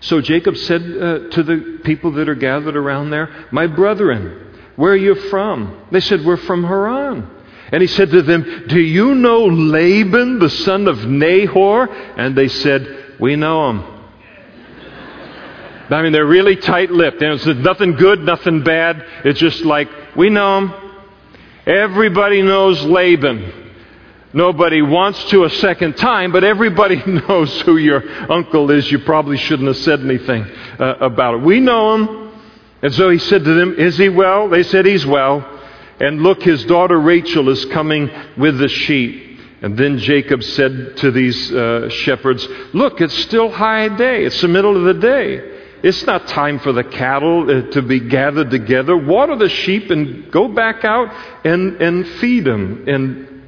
[0.00, 4.92] so Jacob said uh, to the people that are gathered around there, My brethren, where
[4.92, 5.86] are you from?
[5.90, 7.28] They said, We're from Haran.
[7.72, 11.92] And he said to them, Do you know Laban, the son of Nahor?
[11.92, 13.96] And they said, We know him.
[15.90, 17.20] I mean, they're really tight lipped.
[17.20, 19.04] It's nothing good, nothing bad.
[19.24, 20.89] It's just like, We know him.
[21.66, 23.68] Everybody knows Laban.
[24.32, 28.90] Nobody wants to a second time, but everybody knows who your uncle is.
[28.90, 30.44] You probably shouldn't have said anything
[30.78, 31.40] uh, about it.
[31.42, 32.32] We know him.
[32.82, 34.48] And so he said to them, Is he well?
[34.48, 35.58] They said, He's well.
[35.98, 39.38] And look, his daughter Rachel is coming with the sheep.
[39.62, 44.24] And then Jacob said to these uh, shepherds, Look, it's still high day.
[44.24, 45.49] It's the middle of the day.
[45.82, 48.96] It's not time for the cattle uh, to be gathered together.
[48.96, 51.08] Water the sheep and go back out
[51.44, 52.84] and, and feed them.
[52.86, 53.42] And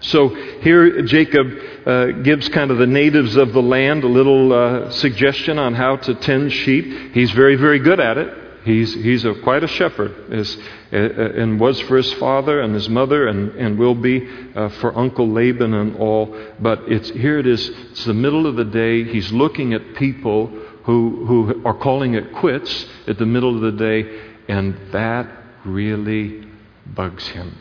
[0.00, 1.46] So here Jacob
[1.86, 5.96] uh, gives kind of the natives of the land a little uh, suggestion on how
[5.96, 7.12] to tend sheep.
[7.12, 8.42] He's very, very good at it.
[8.64, 10.56] He's, he's a, quite a shepherd, is,
[10.92, 10.98] uh, uh,
[11.40, 15.28] and was for his father and his mother, and, and will be uh, for Uncle
[15.28, 16.36] Laban and all.
[16.58, 19.04] But it's, here it is, it's the middle of the day.
[19.04, 20.50] He's looking at people
[20.86, 25.28] who, who are calling it quits at the middle of the day, and that
[25.64, 26.46] really
[26.86, 27.58] bugs him.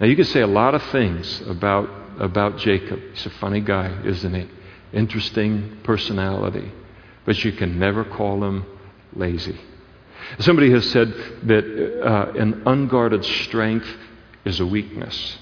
[0.00, 1.88] Now, you can say a lot of things about,
[2.18, 3.00] about Jacob.
[3.14, 4.48] He's a funny guy, isn't he?
[4.92, 6.72] Interesting personality.
[7.24, 8.66] But you can never call him
[9.14, 9.58] lazy.
[10.40, 13.88] Somebody has said that uh, an unguarded strength
[14.44, 15.38] is a weakness.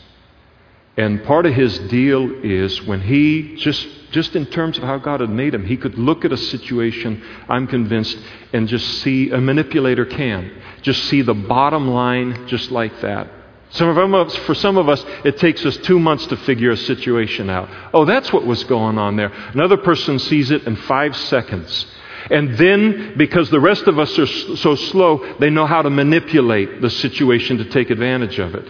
[0.99, 5.20] And part of his deal is when he, just, just in terms of how God
[5.20, 8.18] had made him, he could look at a situation, I'm convinced,
[8.53, 13.30] and just see, a manipulator can, just see the bottom line just like that.
[13.70, 16.76] Some of us, for some of us, it takes us two months to figure a
[16.76, 17.68] situation out.
[17.94, 19.28] Oh, that's what was going on there.
[19.53, 21.86] Another person sees it in five seconds.
[22.28, 26.80] And then, because the rest of us are so slow, they know how to manipulate
[26.80, 28.68] the situation to take advantage of it.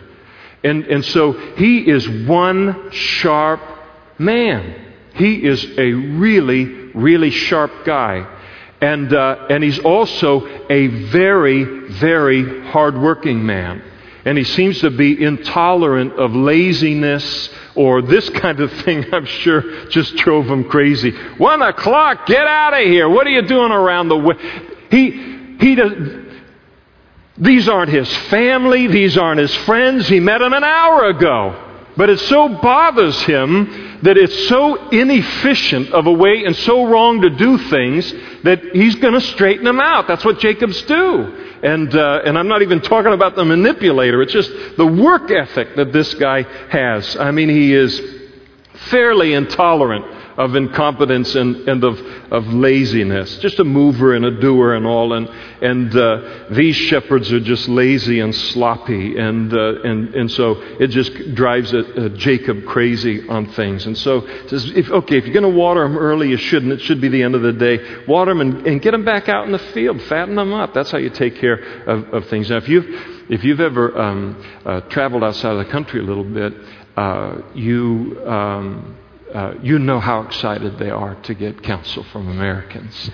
[0.65, 3.61] And, and so he is one sharp
[4.19, 4.87] man.
[5.15, 8.37] He is a really, really sharp guy.
[8.81, 13.83] And, uh, and he's also a very, very hardworking man.
[14.25, 19.87] And he seems to be intolerant of laziness or this kind of thing, I'm sure,
[19.89, 21.11] just drove him crazy.
[21.39, 23.09] One o'clock, get out of here.
[23.09, 24.35] What are you doing around the way?
[24.91, 26.18] He, he does,
[27.41, 30.09] these aren't his family, these aren't his friends.
[30.09, 31.65] He met them an hour ago.
[31.97, 37.23] But it so bothers him that it's so inefficient of a way and so wrong
[37.23, 38.13] to do things
[38.45, 40.07] that he's going to straighten them out.
[40.07, 41.47] That's what Jacobs do.
[41.63, 44.23] And, uh, and I'm not even talking about the manipulator.
[44.23, 47.17] It's just the work ethic that this guy has.
[47.17, 48.01] I mean, he is
[48.91, 53.39] fairly intolerant of incompetence and, and of, of laziness.
[53.39, 55.13] Just a mover and a doer and all.
[55.13, 55.29] And,
[55.61, 59.19] and uh, these shepherds are just lazy and sloppy.
[59.19, 63.87] And, uh, and, and so it just drives a, a Jacob crazy on things.
[63.87, 66.73] And so says, if, okay, if you're going to water them early, you shouldn't.
[66.73, 68.05] It should be the end of the day.
[68.07, 70.01] Water them and, and get them back out in the field.
[70.03, 70.73] Fatten them up.
[70.73, 71.57] That's how you take care
[71.89, 72.49] of, of things.
[72.49, 72.87] Now, if you've,
[73.29, 76.55] if you've ever um, uh, traveled outside of the country a little bit,
[76.97, 78.23] uh, you.
[78.25, 78.99] Um,
[79.35, 83.11] uh, you know how excited they are to get counsel from Americans.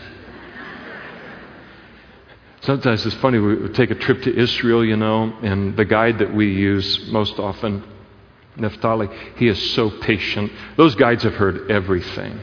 [2.62, 6.33] Sometimes it's funny, we take a trip to Israel, you know, and the guide that
[6.33, 7.85] we use most often,
[8.57, 10.51] Naphtali, he is so patient.
[10.77, 12.41] Those guides have heard everything.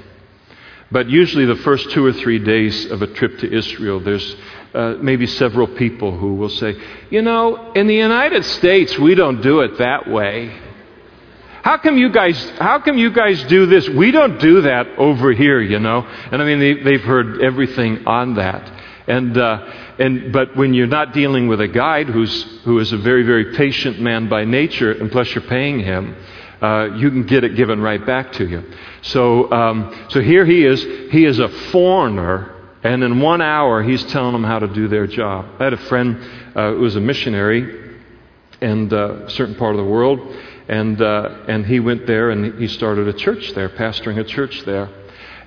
[0.91, 4.35] But usually, the first two or three days of a trip to Israel, there's
[4.73, 9.41] uh, maybe several people who will say, You know, in the United States, we don't
[9.41, 10.53] do it that way.
[11.63, 13.87] How come you guys, how come you guys do this?
[13.87, 16.01] We don't do that over here, you know.
[16.01, 18.67] And I mean, they, have heard everything on that.
[19.07, 22.97] And, uh, and, but when you're not dealing with a guide who's, who is a
[22.97, 26.15] very, very patient man by nature, and plus you're paying him,
[26.63, 28.63] uh, you can get it given right back to you.
[29.03, 30.81] So, um, so here he is.
[31.11, 35.05] He is a foreigner, and in one hour he's telling them how to do their
[35.05, 35.45] job.
[35.59, 36.17] I had a friend
[36.55, 37.81] uh, who was a missionary
[38.61, 40.19] in uh, a certain part of the world,
[40.71, 44.63] and, uh, and he went there and he started a church there, pastoring a church
[44.63, 44.89] there.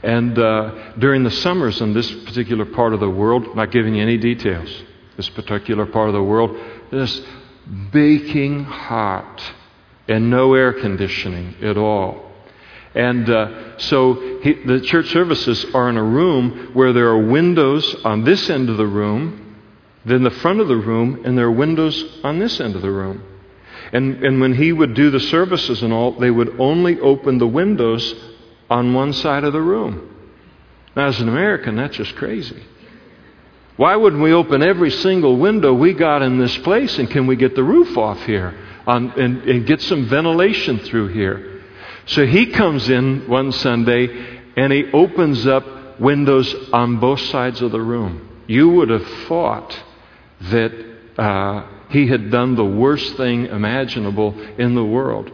[0.03, 4.03] And uh, during the summers in this particular part of the world, not giving you
[4.03, 4.69] any details,
[5.17, 6.55] this particular part of the world,
[6.91, 7.23] this
[7.91, 9.43] baking hot
[10.09, 12.31] and no air conditioning at all.
[12.95, 17.95] And uh, so he, the church services are in a room where there are windows
[18.05, 19.57] on this end of the room,
[20.05, 22.91] then the front of the room, and there are windows on this end of the
[22.91, 23.23] room.
[23.93, 27.47] And, and when he would do the services and all, they would only open the
[27.47, 28.15] windows
[28.71, 30.11] on one side of the room.
[30.97, 32.63] Now, as an American, that's just crazy.
[33.77, 37.37] Why wouldn't we open every single window we got in this place and can we
[37.37, 38.57] get the roof off here
[38.87, 41.63] on, and, and get some ventilation through here?
[42.07, 47.73] So he comes in one Sunday and he opens up windows on both sides of
[47.73, 48.43] the room.
[48.47, 49.77] You would have thought
[50.43, 50.73] that
[51.19, 55.31] uh, he had done the worst thing imaginable in the world.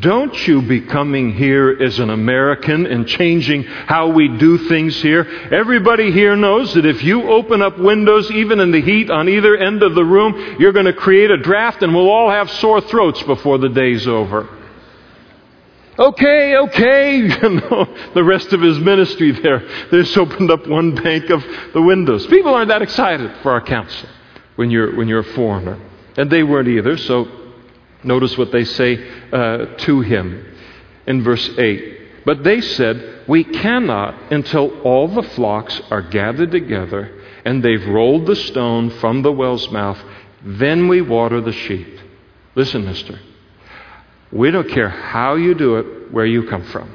[0.00, 5.26] Don't you be coming here as an American and changing how we do things here.
[5.50, 9.56] Everybody here knows that if you open up windows, even in the heat on either
[9.56, 12.82] end of the room, you're going to create a draft and we'll all have sore
[12.82, 14.46] throats before the day's over.
[15.98, 19.60] Okay, okay, you know, the rest of his ministry there.
[19.90, 21.42] They just opened up one bank of
[21.72, 22.26] the windows.
[22.26, 24.08] People aren't that excited for our counsel
[24.56, 25.78] when you're, when you're a foreigner.
[26.18, 27.38] And they weren't either, so
[28.02, 30.56] Notice what they say uh, to him
[31.06, 32.24] in verse 8.
[32.24, 37.14] But they said, We cannot until all the flocks are gathered together
[37.44, 39.98] and they've rolled the stone from the well's mouth.
[40.44, 41.98] Then we water the sheep.
[42.54, 43.18] Listen, mister.
[44.30, 46.94] We don't care how you do it, where you come from.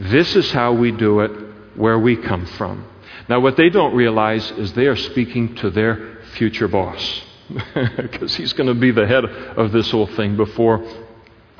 [0.00, 1.30] This is how we do it
[1.76, 2.86] where we come from.
[3.28, 7.22] Now, what they don't realize is they are speaking to their future boss
[7.96, 10.84] because he's going to be the head of this whole thing before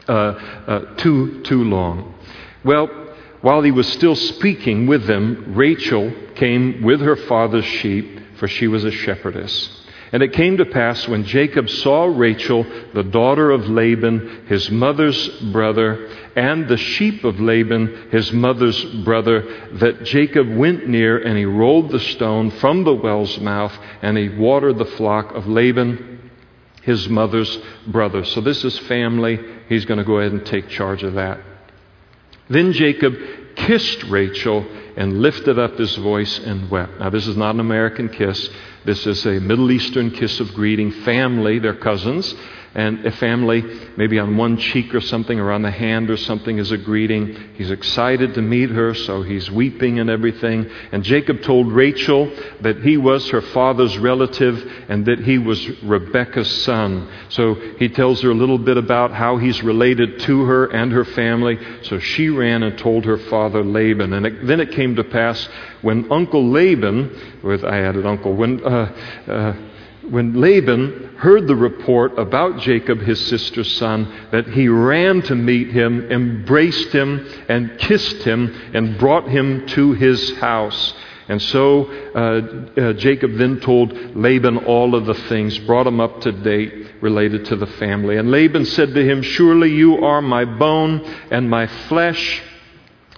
[0.09, 2.15] uh, uh, too, too long.
[2.65, 2.89] Well,
[3.41, 8.67] while he was still speaking with them, Rachel came with her father's sheep, for she
[8.67, 9.79] was a shepherdess.
[10.11, 12.65] And it came to pass when Jacob saw Rachel,
[12.95, 19.69] the daughter of Laban, his mother's brother, and the sheep of Laban, his mother's brother,
[19.75, 24.29] that Jacob went near and he rolled the stone from the well's mouth and he
[24.29, 26.31] watered the flock of Laban,
[26.83, 28.25] his mother's brother.
[28.25, 29.39] So this is family.
[29.69, 31.41] He's going to go ahead and take charge of that.
[32.49, 33.15] Then Jacob
[33.57, 34.67] kissed Rachel
[34.97, 36.99] and lifted up his voice and wept.
[36.99, 38.49] Now, this is not an American kiss.
[38.85, 40.91] This is a Middle Eastern kiss of greeting.
[40.91, 42.35] Family, they're cousins
[42.75, 43.63] and a family,
[43.97, 47.55] maybe on one cheek or something, or on the hand or something, is a greeting.
[47.55, 50.71] He's excited to meet her, so he's weeping and everything.
[50.93, 56.63] And Jacob told Rachel that he was her father's relative and that he was Rebekah's
[56.63, 57.09] son.
[57.31, 61.05] So he tells her a little bit about how he's related to her and her
[61.05, 61.59] family.
[61.83, 64.13] So she ran and told her father Laban.
[64.13, 65.49] And it, then it came to pass
[65.83, 68.95] when Uncle Laban, with I added Uncle, when uh,
[69.27, 69.57] uh,
[70.11, 75.69] when Laban heard the report about Jacob, his sister's son, that he ran to meet
[75.69, 80.95] him, embraced him, and kissed him, and brought him to his house.
[81.29, 81.85] And so
[82.15, 86.87] uh, uh, Jacob then told Laban all of the things, brought him up to date
[87.03, 88.17] related to the family.
[88.17, 91.01] And Laban said to him, Surely you are my bone
[91.31, 92.43] and my flesh.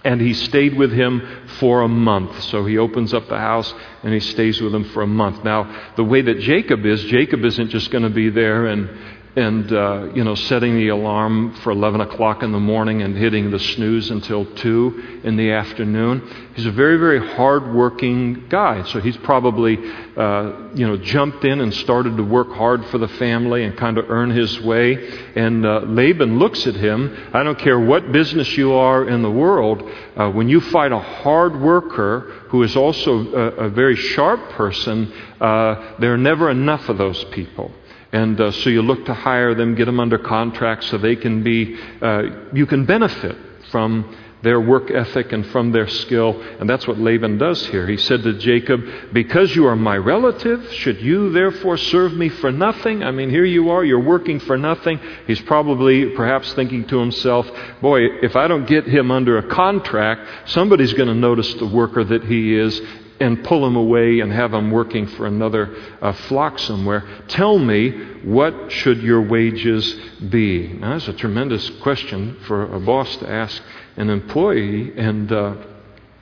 [0.03, 2.41] And he stayed with him for a month.
[2.43, 3.73] So he opens up the house
[4.03, 5.43] and he stays with him for a month.
[5.43, 8.89] Now, the way that Jacob is, Jacob isn't just going to be there and
[9.35, 13.49] and uh, you know setting the alarm for 11 o'clock in the morning and hitting
[13.49, 16.51] the snooze until 2 in the afternoon.
[16.55, 19.77] He's a very very hardworking guy so he's probably
[20.17, 23.97] uh, you know jumped in and started to work hard for the family and kind
[23.97, 24.95] of earn his way.
[25.35, 29.31] And uh, laban looks at him i don't care what business you are in the
[29.31, 29.81] world
[30.15, 35.11] uh, when you find a hard worker who is also a, a very sharp person
[35.39, 37.71] uh, there are never enough of those people
[38.11, 41.43] and uh, so you look to hire them, get them under contract so they can
[41.43, 43.37] be, uh, you can benefit
[43.69, 46.41] from their work ethic and from their skill.
[46.59, 47.87] And that's what Laban does here.
[47.87, 48.81] He said to Jacob,
[49.13, 53.03] Because you are my relative, should you therefore serve me for nothing?
[53.03, 54.99] I mean, here you are, you're working for nothing.
[55.27, 57.49] He's probably perhaps thinking to himself,
[57.81, 62.03] Boy, if I don't get him under a contract, somebody's going to notice the worker
[62.03, 62.81] that he is,
[63.21, 67.07] and pull him away and have him working for another uh, flock somewhere.
[67.27, 67.91] Tell me,
[68.23, 69.93] what should your wages
[70.29, 70.67] be?
[70.67, 73.61] Now, that's a tremendous question for a boss to ask
[73.97, 74.93] an employee.
[74.97, 75.55] And uh,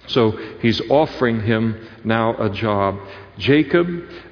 [0.08, 0.32] so
[0.62, 3.00] he's offering him now a job.
[3.38, 3.88] Jacob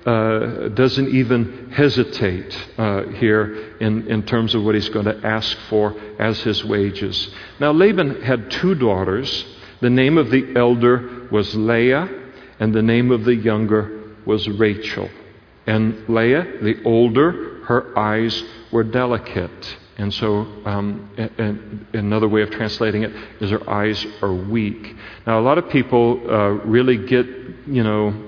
[0.06, 5.58] uh, doesn't even hesitate uh, here in, in terms of what he's going to ask
[5.70, 7.30] for as his wages.
[7.60, 9.46] Now, Laban had two daughters.
[9.80, 12.26] The name of the elder was Leah
[12.60, 15.10] and the name of the younger was Rachel.
[15.66, 19.78] And Leah, the older, her eyes were delicate.
[19.98, 24.96] And so, um, and another way of translating it is her eyes are weak.
[25.26, 27.26] Now, a lot of people uh, really get,
[27.68, 28.24] you know,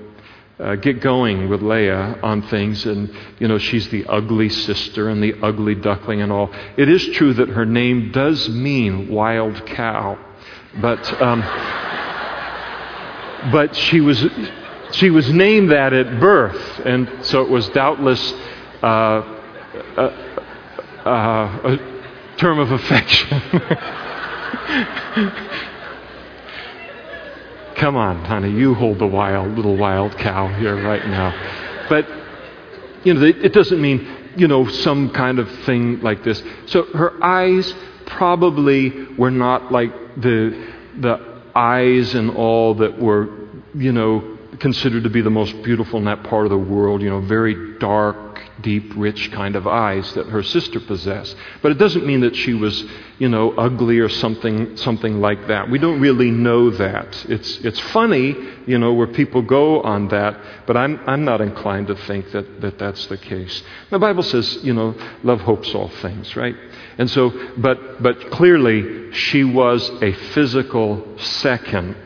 [0.58, 5.22] uh, get going with Leah on things, and you know she's the ugly sister and
[5.22, 6.50] the ugly duckling and all.
[6.76, 10.18] It is true that her name does mean wild cow,
[10.80, 11.22] but.
[11.22, 11.88] Um,
[13.52, 14.24] but she was,
[14.92, 18.32] she was named that at birth, and so it was doubtless
[18.82, 19.22] uh,
[19.96, 20.04] a,
[21.04, 21.78] a, a
[22.36, 23.28] term of affection.
[27.76, 31.86] Come on, honey, you hold the wild little wild cow here right now.
[31.88, 32.06] But
[33.04, 36.42] you know, it doesn't mean you know some kind of thing like this.
[36.66, 37.72] So her eyes
[38.06, 40.68] probably were not like the
[40.98, 41.29] the
[41.60, 43.28] eyes and all that were,
[43.74, 47.10] you know, considered to be the most beautiful in that part of the world, you
[47.10, 51.34] know, very dark, deep, rich kind of eyes that her sister possessed.
[51.62, 52.84] But it doesn't mean that she was,
[53.18, 55.70] you know, ugly or something, something like that.
[55.70, 57.24] We don't really know that.
[57.26, 58.36] It's, it's funny,
[58.66, 62.60] you know, where people go on that, but I'm, I'm not inclined to think that,
[62.60, 63.62] that that's the case.
[63.90, 66.56] The Bible says, you know, love hopes all things, right?
[67.00, 71.96] And so, but, but clearly, she was a physical second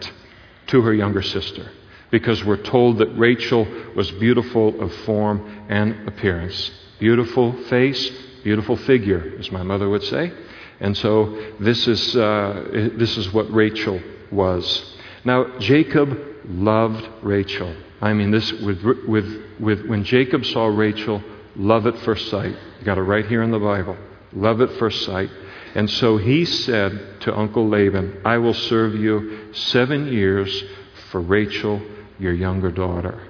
[0.69, 1.69] to her younger sister
[2.13, 3.67] because we're told that Rachel
[3.97, 6.71] was beautiful of form and appearance.
[7.01, 8.09] Beautiful face,
[8.45, 10.33] beautiful figure, as my mother would say.
[10.79, 14.97] And so this is, uh, this is what Rachel was.
[15.25, 17.75] Now, Jacob loved Rachel.
[18.01, 21.21] I mean, this with, with, with when Jacob saw Rachel,
[21.57, 22.57] love at first sight.
[22.79, 23.97] You got it right here in the Bible.
[24.35, 25.31] Love at first sight.
[25.75, 30.65] And so he said to Uncle Laban, I will serve you seven years
[31.11, 31.81] for Rachel
[32.19, 33.29] your younger daughter.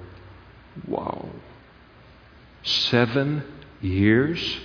[0.87, 1.29] Wow.
[2.63, 3.45] Seven
[3.81, 4.59] years?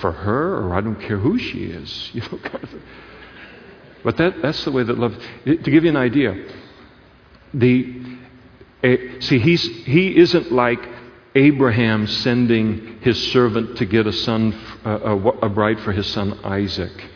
[0.00, 2.10] For her, or I don't care who she is.
[2.14, 2.70] You know, kind of.
[4.04, 5.16] But that, that's the way that love.
[5.44, 6.46] To give you an idea,
[7.52, 8.02] the
[8.84, 10.80] uh, see he's he isn't like
[11.36, 16.40] Abraham sending his servant to get a son, uh, a, a bride for his son
[16.42, 17.10] Isaac.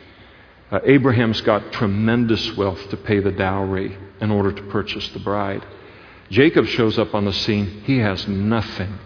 [0.71, 5.67] Uh, Abraham's got tremendous wealth to pay the dowry in order to purchase the bride.
[6.31, 7.83] Jacob shows up on the scene.
[7.85, 8.99] He has nothing.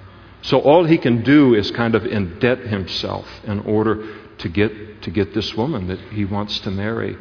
[0.43, 5.11] So all he can do is kind of indebt himself in order to get, to
[5.11, 7.17] get this woman that he wants to marry.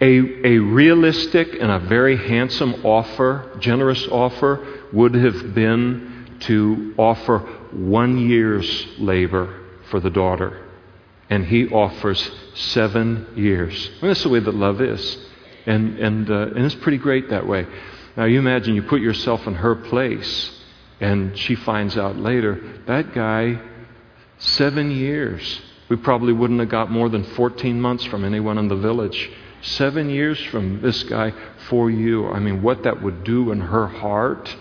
[0.00, 7.38] A, a realistic and a very handsome offer, generous offer, would have been to offer
[7.72, 10.66] one year's labor for the daughter
[11.30, 13.90] and he offers seven years.
[14.00, 15.18] And that's the way that love is.
[15.66, 17.66] And, and, uh, and it's pretty great that way.
[18.16, 20.50] Now, you imagine you put yourself in her place,
[21.00, 23.60] and she finds out later that guy,
[24.38, 25.60] seven years.
[25.88, 29.30] We probably wouldn't have got more than 14 months from anyone in the village.
[29.62, 31.32] Seven years from this guy
[31.68, 32.28] for you.
[32.28, 34.54] I mean, what that would do in her heart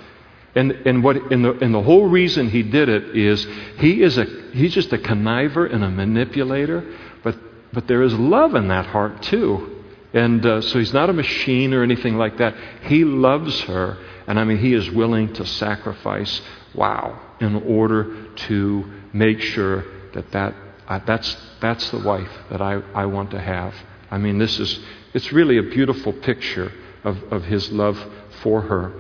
[0.56, 3.46] and, and, what, and, the, and the whole reason he did it is
[3.78, 7.36] he is a, he's just a conniver and a manipulator, but,
[7.74, 9.84] but there is love in that heart too.
[10.14, 12.56] And uh, so he's not a machine or anything like that.
[12.84, 13.98] He loves her,
[14.28, 16.42] and I mean, he is willing to sacrifice,
[16.74, 19.84] wow, in order to make sure
[20.14, 20.56] that, that
[20.88, 23.76] uh, that's, that's the wife that I, I want to have.
[24.10, 24.80] I mean, this is,
[25.14, 26.72] it's really a beautiful picture
[27.04, 27.98] of, of his love
[28.42, 28.94] for her.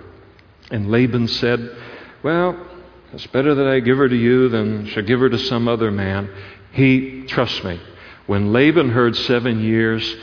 [0.71, 1.75] And Laban said,
[2.23, 2.67] Well,
[3.13, 5.91] it's better that I give her to you than should give her to some other
[5.91, 6.29] man.
[6.71, 7.79] He, trust me,
[8.25, 10.15] when Laban heard seven years,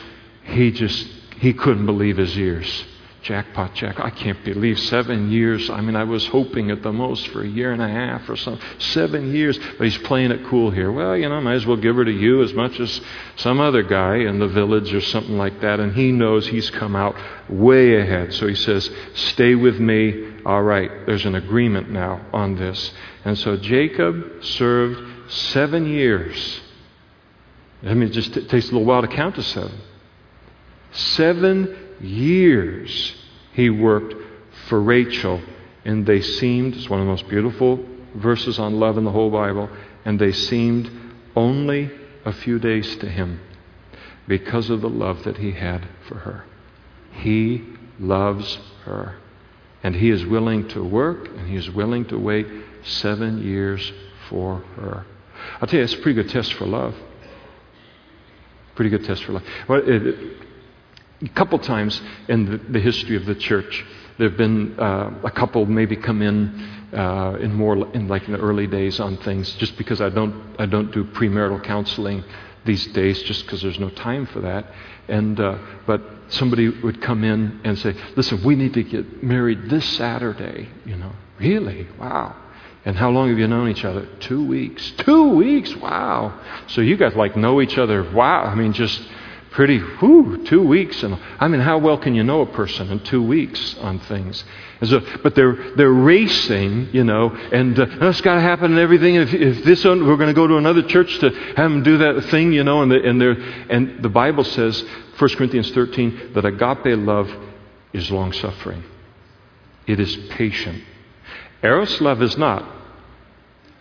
[0.45, 1.07] he just,
[1.39, 2.85] he couldn't believe his ears.
[3.23, 4.01] Jackpot, Jack.
[4.01, 5.71] I can't believe seven years.
[5.71, 8.37] I mean, I was hoping at the most for a year and a half or
[8.37, 8.63] something.
[8.81, 9.57] Seven years.
[9.79, 10.91] But he's playing it cool here.
[10.91, 13.01] Well, you know, I might as well give her to you as much as
[13.37, 15.79] some other guy in the village or something like that.
[15.79, 17.15] And he knows he's come out
[17.49, 18.35] way ahead.
[18.35, 20.32] So he says, Stay with me.
[20.45, 22.93] All right, there's an agreement now on this.
[23.25, 26.61] And so Jacob served seven years.
[27.83, 29.81] I mean, it just t- takes a little while to count to seven.
[30.93, 33.15] Seven years
[33.53, 34.15] he worked
[34.69, 35.41] for Rachel,
[35.85, 37.85] and they seemed, it's one of the most beautiful
[38.15, 39.71] verses on love in the whole Bible,
[40.05, 40.91] and they seemed
[41.37, 41.91] only
[42.25, 43.41] a few days to him
[44.27, 46.45] because of the love that he had for her.
[47.13, 47.65] He
[47.99, 49.17] loves her.
[49.83, 52.47] And he is willing to work and he is willing to wait
[52.85, 53.93] seven years
[54.29, 55.05] for her.
[55.61, 56.95] I'll tell you, it's a pretty good test for love.
[58.75, 59.43] Pretty good test for love.
[59.69, 60.37] Well, it,
[61.23, 63.85] a couple times in the, the, history of the church,
[64.19, 68.33] there have been uh, a couple maybe come in uh, in more in like in
[68.33, 72.25] the early days on things, just because I don't I don't do premarital counseling
[72.65, 74.67] these days, just because there's no time for that.
[75.09, 76.03] And uh, but
[76.33, 80.97] somebody would come in and say, "Listen, we need to get married this Saturday." You
[80.97, 81.87] know, really?
[81.99, 82.37] Wow.
[82.85, 84.07] And how long have you known each other?
[84.19, 84.91] Two weeks.
[84.99, 85.75] Two weeks?
[85.77, 86.41] Wow.
[86.67, 88.03] So you guys like know each other.
[88.13, 88.43] Wow.
[88.43, 89.01] I mean, just
[89.53, 91.03] pretty, whew, two weeks.
[91.03, 94.45] And I mean, how well can you know a person in two weeks on things?
[94.83, 99.15] So, but they're, they're racing, you know, and uh, it's got to happen and everything.
[99.15, 101.99] If, if this, one, we're going to go to another church to have them do
[101.99, 104.83] that thing, you know, and, the, and, and the Bible says,
[105.19, 107.31] 1 Corinthians 13, that agape love
[107.93, 108.83] is long suffering.
[109.87, 110.83] It is patient.
[111.63, 112.65] Eros love is not.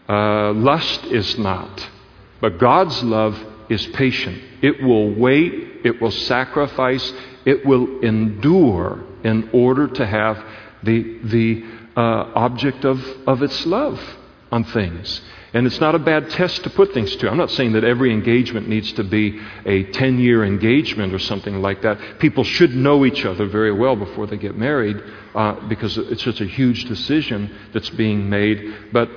[0.08, 1.90] Uh, lust is not.
[2.42, 3.40] But God's love
[3.70, 4.42] is patient.
[4.62, 7.14] It will wait, it will sacrifice,
[7.46, 10.44] it will endure in order to have
[10.84, 11.64] the, the
[11.96, 14.00] uh, object of, of its love
[14.52, 15.22] on things.
[15.54, 17.30] And it's not a bad test to put things to.
[17.30, 21.62] I'm not saying that every engagement needs to be a 10 year engagement or something
[21.62, 22.20] like that.
[22.20, 25.02] People should know each other very well before they get married
[25.36, 28.94] uh, because it's such a huge decision that's being made.
[28.94, 29.10] But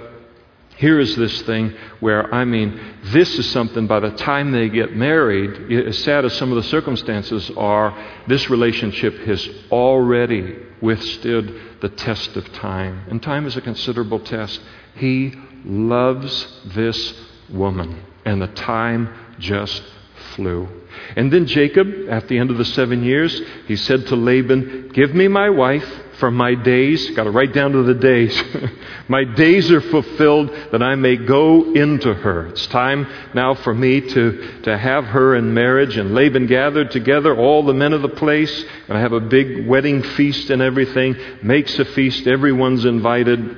[0.76, 4.96] here is this thing where, I mean, this is something by the time they get
[4.96, 7.96] married, as sad as some of the circumstances are,
[8.26, 13.04] this relationship has already withstood the test of time.
[13.08, 14.60] And time is a considerable test.
[14.96, 17.14] He loves this
[17.50, 19.82] woman, and the time just
[20.34, 20.68] flew.
[21.16, 25.14] And then Jacob, at the end of the seven years, he said to Laban, Give
[25.14, 25.88] me my wife,
[26.18, 28.40] for my days, got to write down to the days,
[29.08, 32.48] my days are fulfilled that I may go into her.
[32.48, 35.96] It's time now for me to, to have her in marriage.
[35.96, 39.66] And Laban gathered together all the men of the place, and I have a big
[39.66, 43.56] wedding feast and everything, makes a feast, everyone's invited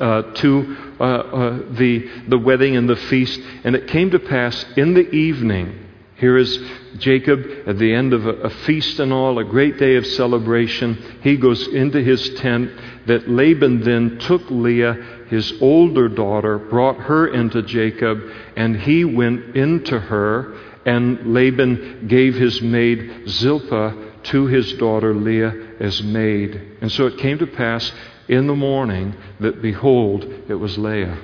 [0.00, 3.40] uh, to uh, uh, the, the wedding and the feast.
[3.64, 5.87] And it came to pass in the evening,
[6.18, 6.58] here is
[6.98, 11.20] Jacob at the end of a, a, feast and all, a great day of celebration.
[11.22, 12.72] He goes into his tent.
[13.06, 14.94] That Laban then took Leah,
[15.28, 18.20] his older daughter, brought her into Jacob,
[18.56, 20.58] and he went into her.
[20.84, 23.94] And Laban gave his maid Zilpah
[24.24, 26.78] to his daughter Leah as maid.
[26.80, 27.92] And so it came to pass
[28.26, 31.16] in the morning that behold, it was Leah.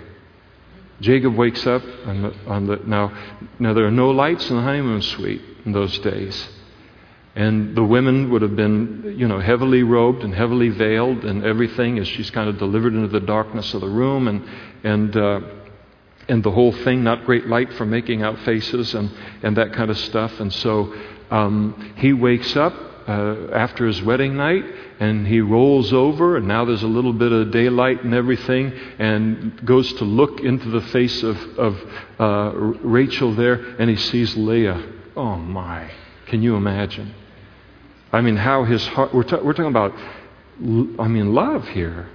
[1.00, 3.12] Jacob wakes up on the, on the, now,
[3.58, 6.48] now there are no lights in the honeymoon suite in those days.
[7.36, 11.98] And the women would have been, you know, heavily robed and heavily veiled and everything
[11.98, 14.48] as she's kind of delivered into the darkness of the room and,
[14.84, 15.40] and, uh,
[16.28, 19.10] and the whole thing, not great light for making out faces and,
[19.42, 20.38] and that kind of stuff.
[20.38, 20.94] And so
[21.30, 22.72] um, he wakes up
[23.08, 24.64] uh, after his wedding night
[25.00, 29.64] and he rolls over, and now there's a little bit of daylight and everything, and
[29.64, 31.80] goes to look into the face of, of
[32.18, 34.92] uh, Rachel there, and he sees Leah.
[35.16, 35.90] Oh my,
[36.26, 37.14] can you imagine?
[38.12, 42.08] I mean, how his heart, we're, ta- we're talking about, I mean, love here.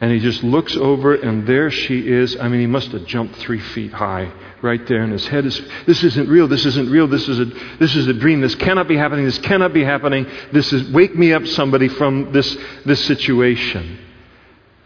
[0.00, 2.36] And he just looks over, and there she is.
[2.38, 4.30] I mean, he must have jumped three feet high
[4.62, 7.46] right there, and his head is, this isn't real, this isn't real, this is a,
[7.80, 10.24] this is a dream, this cannot be happening, this cannot be happening.
[10.52, 13.98] This is, wake me up, somebody, from this, this situation.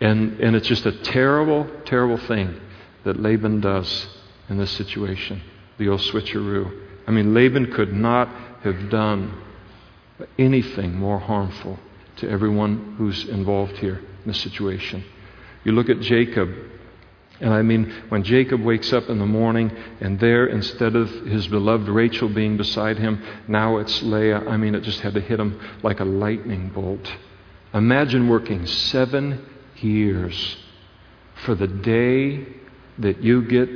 [0.00, 2.58] And, and it's just a terrible, terrible thing
[3.04, 4.06] that Laban does
[4.48, 5.42] in this situation,
[5.76, 6.86] the old switcheroo.
[7.06, 8.28] I mean, Laban could not
[8.62, 9.42] have done
[10.38, 11.78] anything more harmful
[12.16, 15.04] to everyone who's involved here in the situation.
[15.64, 16.50] You look at Jacob,
[17.40, 19.70] and I mean, when Jacob wakes up in the morning
[20.00, 24.74] and there, instead of his beloved Rachel being beside him, now it's Leah, I mean,
[24.74, 27.12] it just had to hit him like a lightning bolt.
[27.74, 29.44] Imagine working seven
[29.76, 30.56] years
[31.44, 32.46] for the day
[32.98, 33.68] that you get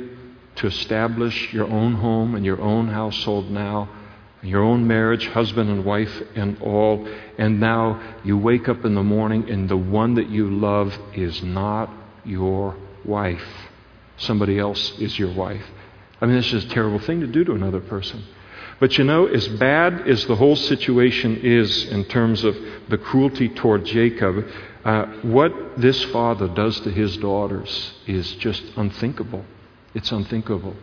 [0.57, 3.89] to establish your own home and your own household now
[4.47, 9.03] your own marriage, husband and wife and all, and now you wake up in the
[9.03, 11.89] morning and the one that you love is not
[12.23, 12.75] your
[13.05, 13.69] wife.
[14.17, 15.65] Somebody else is your wife.
[16.19, 18.23] I mean, this is a terrible thing to do to another person.
[18.79, 22.55] But you know, as bad as the whole situation is in terms of
[22.89, 24.47] the cruelty toward Jacob,
[24.85, 29.43] uh, what this father does to his daughters is just unthinkable.
[29.93, 30.75] It's unthinkable.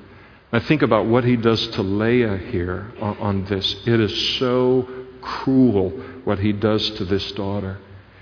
[0.55, 3.74] I think about what he does to Leah here on, on this.
[3.88, 4.88] It is so
[5.20, 5.90] cruel
[6.22, 7.78] what he does to this daughter.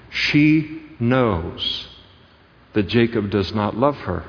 [0.09, 1.89] She knows
[2.72, 4.24] that Jacob does not love her.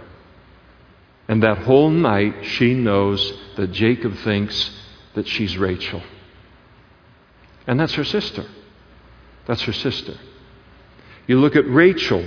[1.29, 4.69] And that whole night, she knows that Jacob thinks
[5.13, 6.03] that she's Rachel.
[7.65, 8.45] And that's her sister.
[9.45, 10.17] That's her sister.
[11.25, 12.25] You look at Rachel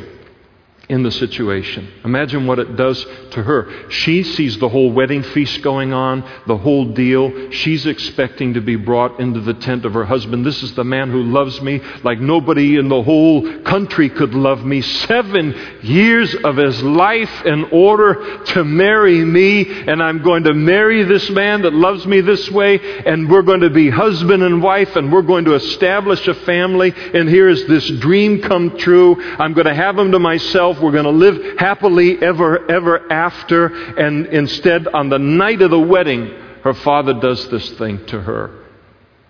[0.89, 1.89] in the situation.
[2.05, 3.91] Imagine what it does to her.
[3.91, 7.51] She sees the whole wedding feast going on, the whole deal.
[7.51, 10.47] She's expecting to be brought into the tent of her husband.
[10.47, 14.65] This is the man who loves me like nobody in the whole country could love
[14.65, 14.81] me.
[14.81, 21.03] Seven years of his life in order to marry me, and I'm going to marry
[21.03, 24.95] this man that loves me this way, and we're going to be husband and wife,
[24.95, 29.21] and we're going to establish a family, and here is this dream come true.
[29.39, 33.67] I'm going to have him to myself we're going to live happily ever, ever after.
[33.99, 36.29] And instead, on the night of the wedding,
[36.63, 38.65] her father does this thing to her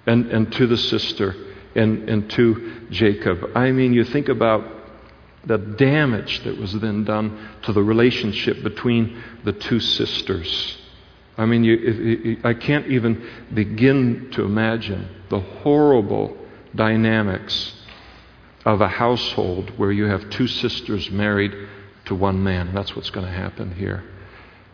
[0.06, 1.34] and, and to the sister
[1.74, 3.50] and, and to Jacob.
[3.54, 4.64] I mean, you think about
[5.44, 10.78] the damage that was then done to the relationship between the two sisters.
[11.38, 16.36] I mean, you, I can't even begin to imagine the horrible
[16.74, 17.72] dynamics
[18.66, 21.54] of a household where you have two sisters married
[22.04, 22.74] to one man.
[22.74, 24.04] That's what's going to happen here.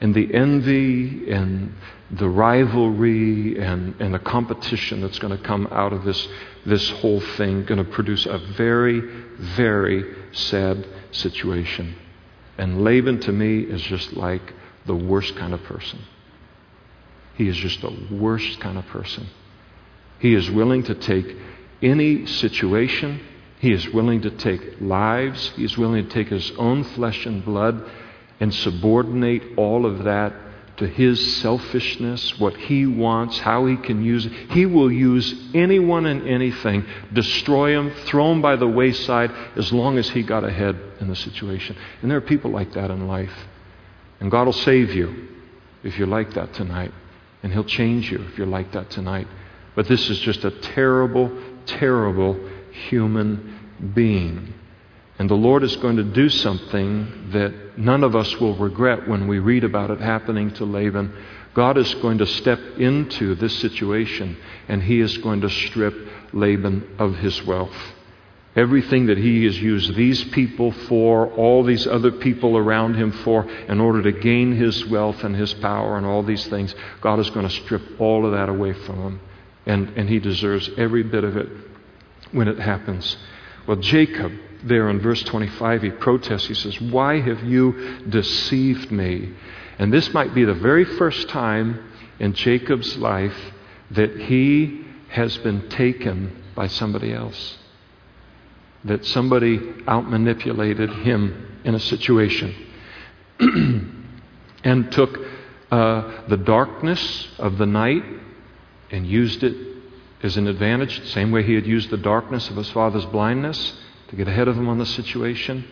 [0.01, 1.75] And the envy and
[2.11, 6.27] the rivalry and, and the competition that's going to come out of this,
[6.67, 9.01] this whole thing going to produce a very,
[9.39, 11.95] very sad situation.
[12.59, 14.55] And Laban to me is just like
[14.87, 16.01] the worst kind of person.
[17.35, 19.27] He is just the worst kind of person.
[20.19, 21.37] He is willing to take
[21.83, 23.21] any situation,
[23.63, 27.45] he is willing to take lives, he is willing to take his own flesh and
[27.45, 27.89] blood
[28.41, 30.33] and subordinate all of that
[30.79, 34.33] to his selfishness, what he wants, how he can use it.
[34.51, 39.97] He will use anyone and anything, destroy him, throw him by the wayside, as long
[39.97, 41.77] as he got ahead in the situation.
[42.01, 43.47] And there are people like that in life.
[44.19, 45.29] And God will save you
[45.85, 46.93] if you're like that tonight.
[47.45, 49.29] And He'll change you if you're like that tonight.
[49.77, 51.31] But this is just a terrible,
[51.65, 52.41] terrible
[52.89, 53.52] human
[53.95, 54.55] being.
[55.19, 59.29] And the Lord is going to do something that none of us will regret when
[59.29, 61.13] we read about it happening to Laban.
[61.55, 64.37] God is going to step into this situation
[64.69, 65.95] and he is going to strip
[66.33, 67.77] Laban of his wealth.
[68.55, 73.49] Everything that he has used these people for, all these other people around him for,
[73.49, 77.31] in order to gain his wealth and his power and all these things, God is
[77.31, 79.21] going to strip all of that away from him.
[79.65, 81.49] And, and he deserves every bit of it
[82.33, 83.17] when it happens.
[83.67, 84.33] Well, Jacob,
[84.65, 86.47] there in verse 25, he protests.
[86.47, 89.35] He says, Why have you deceived me?
[89.79, 93.37] And this might be the very first time in Jacob's life
[93.93, 97.59] that he has been taken by somebody else.
[98.85, 102.55] That somebody outmanipulated him in a situation
[104.65, 105.19] and took
[105.71, 108.03] uh, the darkness of the night
[108.91, 109.72] and used it
[110.23, 113.75] as an advantage, same way he had used the darkness of his father's blindness
[114.09, 115.65] to get ahead of him on the situation,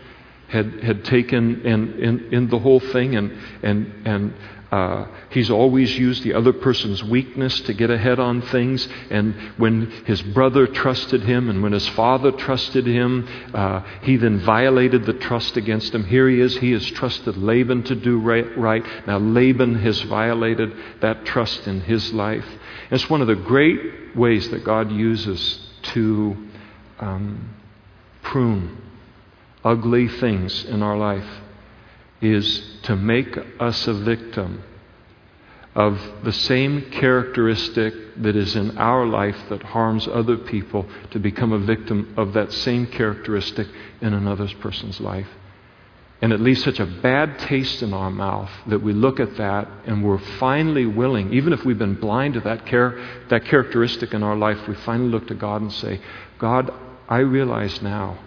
[0.49, 3.31] had, had taken in, in, in the whole thing, and,
[3.63, 4.35] and, and
[4.73, 8.87] uh, he's always used the other person's weakness to get ahead on things.
[9.11, 14.41] And when his brother trusted him and when his father trusted him, uh, he then
[14.41, 16.05] violated the trust against him.
[16.05, 16.57] Here he is.
[16.57, 18.57] He has trusted Laban to do right.
[18.57, 18.85] right.
[19.07, 22.47] Now, Laban has violated that trust in his life.
[22.91, 25.61] It's one of the great ways that God uses
[25.95, 26.37] to
[26.99, 27.55] um,
[28.23, 28.77] prune
[29.65, 31.29] ugly things in our life
[32.21, 34.63] is to make us a victim
[35.75, 41.53] of the same characteristic that is in our life that harms other people to become
[41.53, 43.69] a victim of that same characteristic
[44.01, 45.29] in another person's life.
[46.23, 49.69] And it leaves such a bad taste in our mouth that we look at that
[49.87, 52.99] and we're finally willing, even if we've been blind to that, char-
[53.29, 56.01] that characteristic in our life, we finally look to God and say,
[56.39, 56.71] God,
[57.09, 58.19] I realize now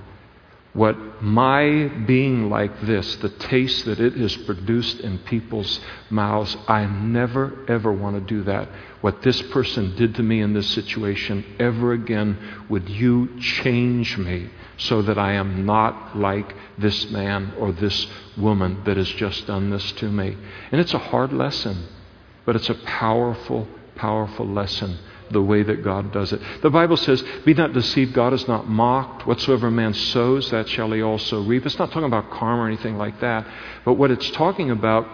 [0.74, 5.80] what my being like this, the taste that it has produced in people's
[6.10, 8.70] mouths, I never, ever want to do that.
[9.02, 12.40] What this person did to me in this situation, ever again,
[12.70, 14.50] would you change me
[14.84, 18.08] so that I am not like this man or this
[18.38, 20.38] woman that has just done this to me?
[20.72, 21.88] And it's a hard lesson,
[22.46, 24.98] but it's a powerful, powerful lesson
[25.32, 26.42] the way that God does it.
[26.62, 29.26] The Bible says, Be not deceived, God is not mocked.
[29.26, 31.66] Whatsoever man sows, that shall he also reap.
[31.66, 33.48] It's not talking about karma or anything like that.
[33.84, 35.08] But what it's talking about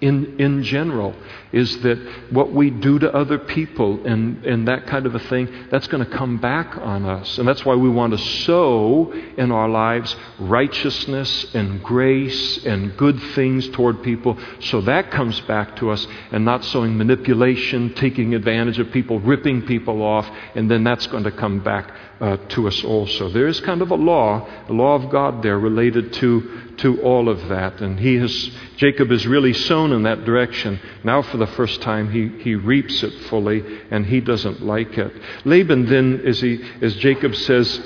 [0.00, 1.14] in, in general
[1.50, 1.98] is that
[2.30, 6.04] what we do to other people and, and that kind of a thing, that's going
[6.04, 7.38] to come back on us.
[7.38, 13.20] And that's why we want to sow in our lives righteousness and grace and good
[13.34, 18.78] things toward people so that comes back to us and not sowing manipulation, taking advantage
[18.78, 22.82] of people, ripping people off, and then that's going to come back uh, to us
[22.84, 23.28] also.
[23.28, 27.28] There is kind of a law, a law of God there related to, to all
[27.28, 27.80] of that.
[27.80, 30.80] And he has, Jacob is really sown in that direction.
[31.04, 35.12] Now, for the first time, he, he reaps it fully, and he doesn't like it.
[35.44, 37.80] Laban then, as, he, as Jacob says,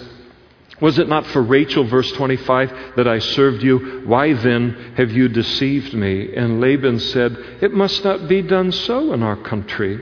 [0.81, 4.03] was it not for Rachel, verse 25, that I served you?
[4.05, 6.35] Why then have you deceived me?
[6.35, 10.01] And Laban said, It must not be done so in our country,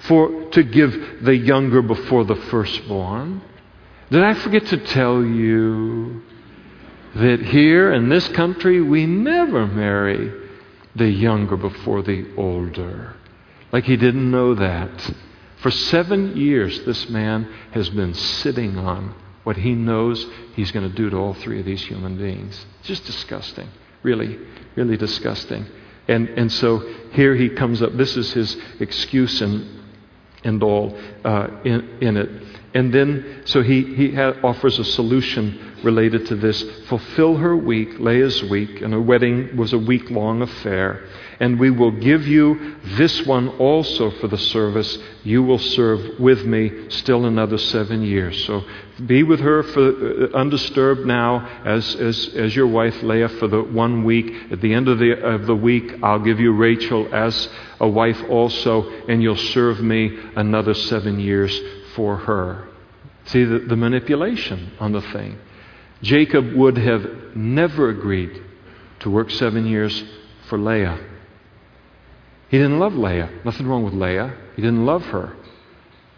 [0.00, 3.40] for to give the younger before the firstborn.
[4.10, 6.22] Did I forget to tell you
[7.14, 10.32] that here in this country we never marry
[10.96, 13.14] the younger before the older?
[13.70, 15.14] Like he didn't know that.
[15.58, 20.94] For seven years, this man has been sitting on what he knows he's going to
[20.94, 22.66] do to all three of these human beings.
[22.82, 23.68] Just disgusting.
[24.02, 24.38] Really,
[24.74, 25.66] really disgusting.
[26.08, 26.78] And, and so
[27.12, 27.92] here he comes up.
[27.92, 29.82] This is his excuse and,
[30.42, 32.59] and all uh, in, in it.
[32.72, 36.62] And then, so he, he ha- offers a solution related to this.
[36.88, 41.04] Fulfill her week, Leah's week, and her wedding was a week long affair.
[41.40, 44.98] And we will give you this one also for the service.
[45.24, 48.44] You will serve with me still another seven years.
[48.44, 48.62] So
[49.04, 53.62] be with her for, uh, undisturbed now as, as, as your wife, Leah, for the
[53.62, 54.32] one week.
[54.52, 57.48] At the end of the, of the week, I'll give you Rachel as
[57.80, 61.58] a wife also, and you'll serve me another seven years
[61.94, 62.68] for her.
[63.26, 65.38] See the, the manipulation on the thing.
[66.02, 68.42] Jacob would have never agreed
[69.00, 70.02] to work seven years
[70.48, 70.98] for Leah.
[72.48, 73.30] He didn't love Leah.
[73.44, 74.34] Nothing wrong with Leah.
[74.56, 75.36] He didn't love her.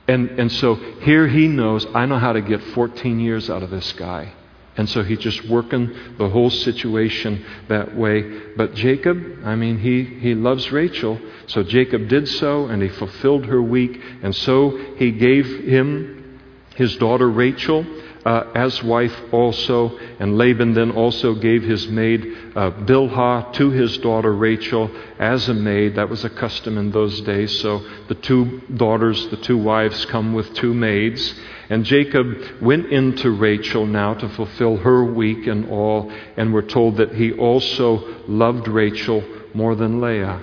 [0.08, 3.70] And, and so here he knows, I know how to get 14 years out of
[3.70, 4.32] this guy.
[4.76, 8.22] And so he's just working the whole situation that way.
[8.56, 11.20] But Jacob, I mean, he, he loves Rachel.
[11.46, 14.00] So Jacob did so, and he fulfilled her week.
[14.22, 16.40] And so he gave him
[16.74, 17.84] his daughter Rachel
[18.24, 19.98] uh, as wife also.
[20.18, 22.24] And Laban then also gave his maid
[22.56, 25.96] uh, Bilhah to his daughter Rachel as a maid.
[25.96, 27.60] That was a custom in those days.
[27.60, 31.34] So the two daughters, the two wives, come with two maids.
[31.72, 32.26] And Jacob
[32.60, 37.32] went into Rachel now to fulfill her week and all, and we're told that he
[37.32, 40.38] also loved Rachel more than Leah.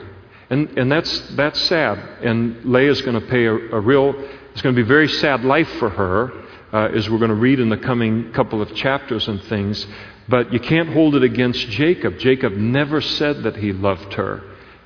[0.49, 1.99] And, and that's, that's sad.
[2.23, 4.15] And Leah's going to pay a, a real,
[4.53, 6.31] it's going to be a very sad life for her,
[6.73, 9.85] uh, as we're going to read in the coming couple of chapters and things.
[10.27, 12.17] But you can't hold it against Jacob.
[12.17, 14.41] Jacob never said that he loved her.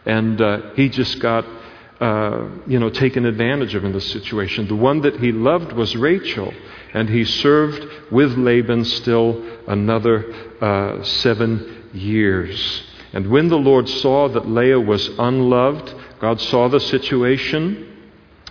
[0.05, 1.45] And uh, he just got
[2.03, 4.67] uh, you know, taken advantage of in this situation.
[4.67, 6.53] The one that he loved was Rachel,
[6.93, 12.83] and he served with Laban still another uh, seven years.
[13.13, 17.87] And when the Lord saw that Leah was unloved, God saw the situation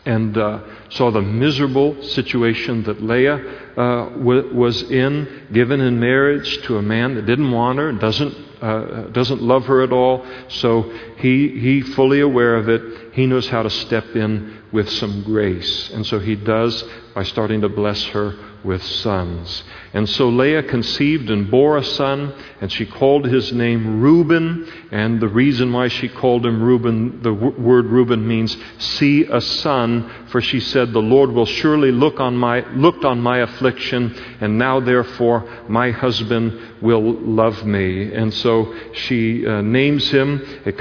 [0.06, 0.60] and uh,
[0.94, 3.36] saw the miserable situation that Leah
[3.76, 7.98] uh, w- was in, given in marriage to a man that didn't want her and
[7.98, 10.26] doesn't, uh, doesn't love her at all.
[10.48, 10.82] So
[11.18, 15.90] he, he, fully aware of it, he knows how to step in with some grace.
[15.90, 16.82] And so he does
[17.14, 19.64] by starting to bless her with sons.
[19.92, 24.66] And so Leah conceived and bore a son, and she called his name Reuben.
[24.90, 29.40] And the reason why she called him Reuben, the w- word Reuben means see a
[29.40, 34.14] son, for she said, The Lord will surely look on my, looked on my affliction,
[34.40, 38.12] and now therefore my husband will love me.
[38.12, 40.40] And so she uh, names him.
[40.64, 40.78] It,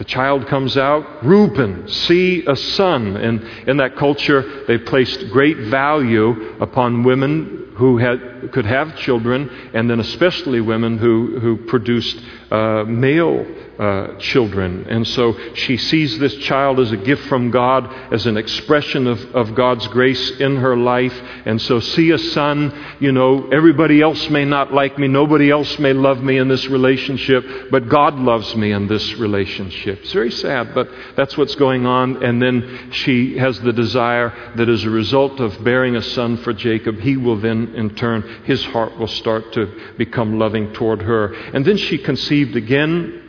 [0.00, 3.18] the child comes out, Reuben, see a son.
[3.18, 9.50] And in that culture, they placed great value upon women who had, could have children,
[9.74, 12.18] and then especially women who, who produced
[12.50, 13.46] uh, male
[13.80, 14.86] uh, children.
[14.90, 19.34] And so she sees this child as a gift from God, as an expression of,
[19.34, 21.18] of God's grace in her life.
[21.46, 25.78] And so, see a son, you know, everybody else may not like me, nobody else
[25.78, 30.00] may love me in this relationship, but God loves me in this relationship.
[30.00, 32.22] It's very sad, but that's what's going on.
[32.22, 36.52] And then she has the desire that as a result of bearing a son for
[36.52, 41.32] Jacob, he will then, in turn, his heart will start to become loving toward her.
[41.54, 41.96] And then she
[42.40, 43.22] conceived again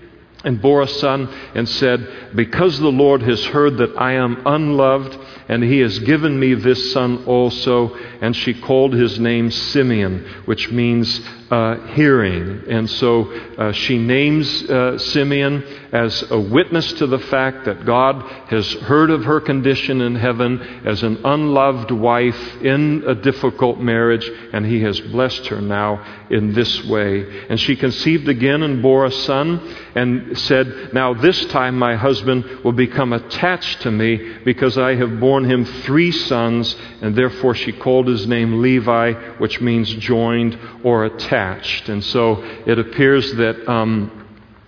[0.43, 5.17] and bore a son and said, Because the Lord has heard that I am unloved,
[5.47, 7.95] and he has given me this son also.
[8.21, 11.21] And she called his name Simeon, which means
[11.51, 12.63] uh, hearing.
[12.69, 18.21] And so uh, she names uh, Simeon as a witness to the fact that God
[18.49, 24.27] has heard of her condition in heaven as an unloved wife in a difficult marriage,
[24.53, 27.45] and he has blessed her now in this way.
[27.49, 29.59] And she conceived again and bore a son,
[29.93, 35.19] and said, Now this time my husband will become attached to me because I have
[35.19, 41.05] borne him three sons, and therefore she called his name Levi, which means joined or
[41.05, 41.89] attached.
[41.89, 44.27] And so it appears that um,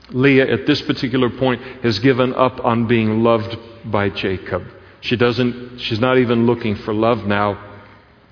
[0.09, 4.63] Leah, at this particular point, has given up on being loved by Jacob.
[5.01, 7.71] She doesn't, she's not even looking for love now.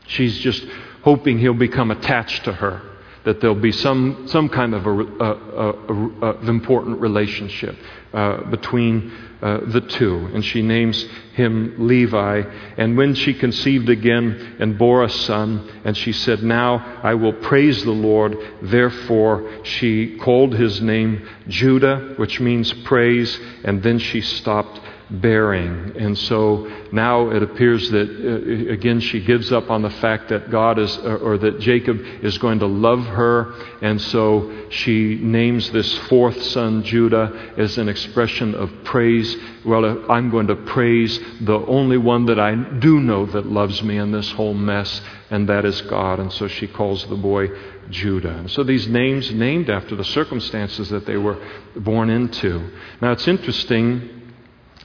[0.07, 0.65] She's just
[1.03, 2.81] hoping he'll become attached to her,
[3.25, 7.75] that there'll be some, some kind of a, a, a, a important relationship
[8.13, 9.11] uh, between
[9.41, 10.29] uh, the two.
[10.33, 12.43] And she names him Levi.
[12.77, 17.33] And when she conceived again and bore a son, and she said, Now I will
[17.33, 24.21] praise the Lord, therefore she called his name Judah, which means praise, and then she
[24.21, 24.79] stopped
[25.11, 25.93] bearing.
[25.97, 30.49] And so now it appears that, uh, again, she gives up on the fact that
[30.49, 33.53] God is, uh, or that Jacob is going to love her.
[33.81, 39.35] And so she names this fourth son, Judah, as an expression of praise praise,
[39.65, 43.97] well, I'm going to praise the only one that I do know that loves me
[43.97, 46.19] in this whole mess, and that is God.
[46.19, 47.49] And so she calls the boy
[47.89, 48.37] Judah.
[48.37, 51.37] And so these names named after the circumstances that they were
[51.75, 52.71] born into.
[53.01, 54.20] Now it's interesting.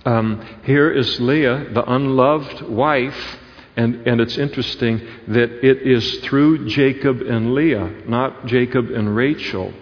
[0.07, 3.38] Um, here is Leah, the unloved wife
[3.76, 9.72] and, and it's interesting that it is through Jacob and Leah, not Jacob and Rachel,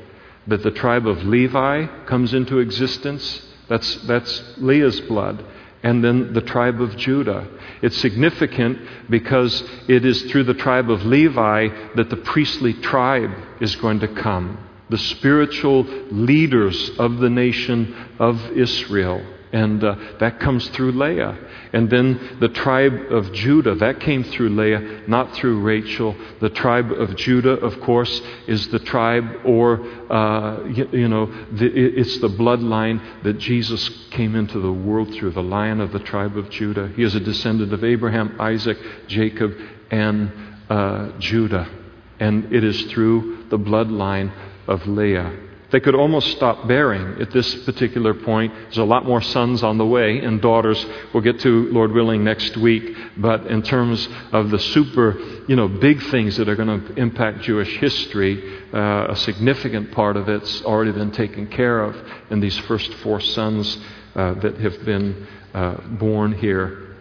[0.48, 3.46] that the tribe of Levi comes into existence.
[3.68, 5.44] That's, that's Leah's blood.
[5.84, 7.46] And then the tribe of Judah.
[7.82, 13.76] It's significant because it is through the tribe of Levi that the priestly tribe is
[13.76, 14.58] going to come.
[14.88, 19.22] The spiritual leaders of the nation of Israel.
[19.54, 21.38] And uh, that comes through Leah.
[21.72, 26.16] And then the tribe of Judah, that came through Leah, not through Rachel.
[26.40, 29.80] The tribe of Judah, of course, is the tribe, or,
[30.12, 35.30] uh, you, you, know, the, it's the bloodline that Jesus came into the world through,
[35.30, 36.88] the lion of the tribe of Judah.
[36.96, 38.76] He is a descendant of Abraham, Isaac,
[39.06, 39.56] Jacob,
[39.88, 40.32] and
[40.68, 41.70] uh, Judah.
[42.18, 44.32] And it is through the bloodline
[44.66, 45.43] of Leah.
[45.74, 48.54] They could almost stop bearing at this particular point.
[48.54, 52.22] There's a lot more sons on the way and daughters we'll get to, Lord willing,
[52.22, 52.96] next week.
[53.16, 55.18] But in terms of the super,
[55.48, 60.16] you know, big things that are going to impact Jewish history, uh, a significant part
[60.16, 61.96] of it's already been taken care of
[62.30, 63.76] in these first four sons
[64.14, 66.94] uh, that have been uh, born here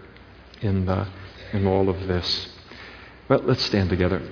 [0.62, 1.08] in, uh,
[1.52, 2.48] in all of this.
[3.30, 4.28] Well, let's stand together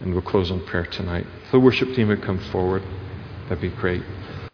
[0.00, 1.26] and we'll close in prayer tonight.
[1.52, 2.82] The worship team would come forward.
[3.48, 4.04] That'd be great.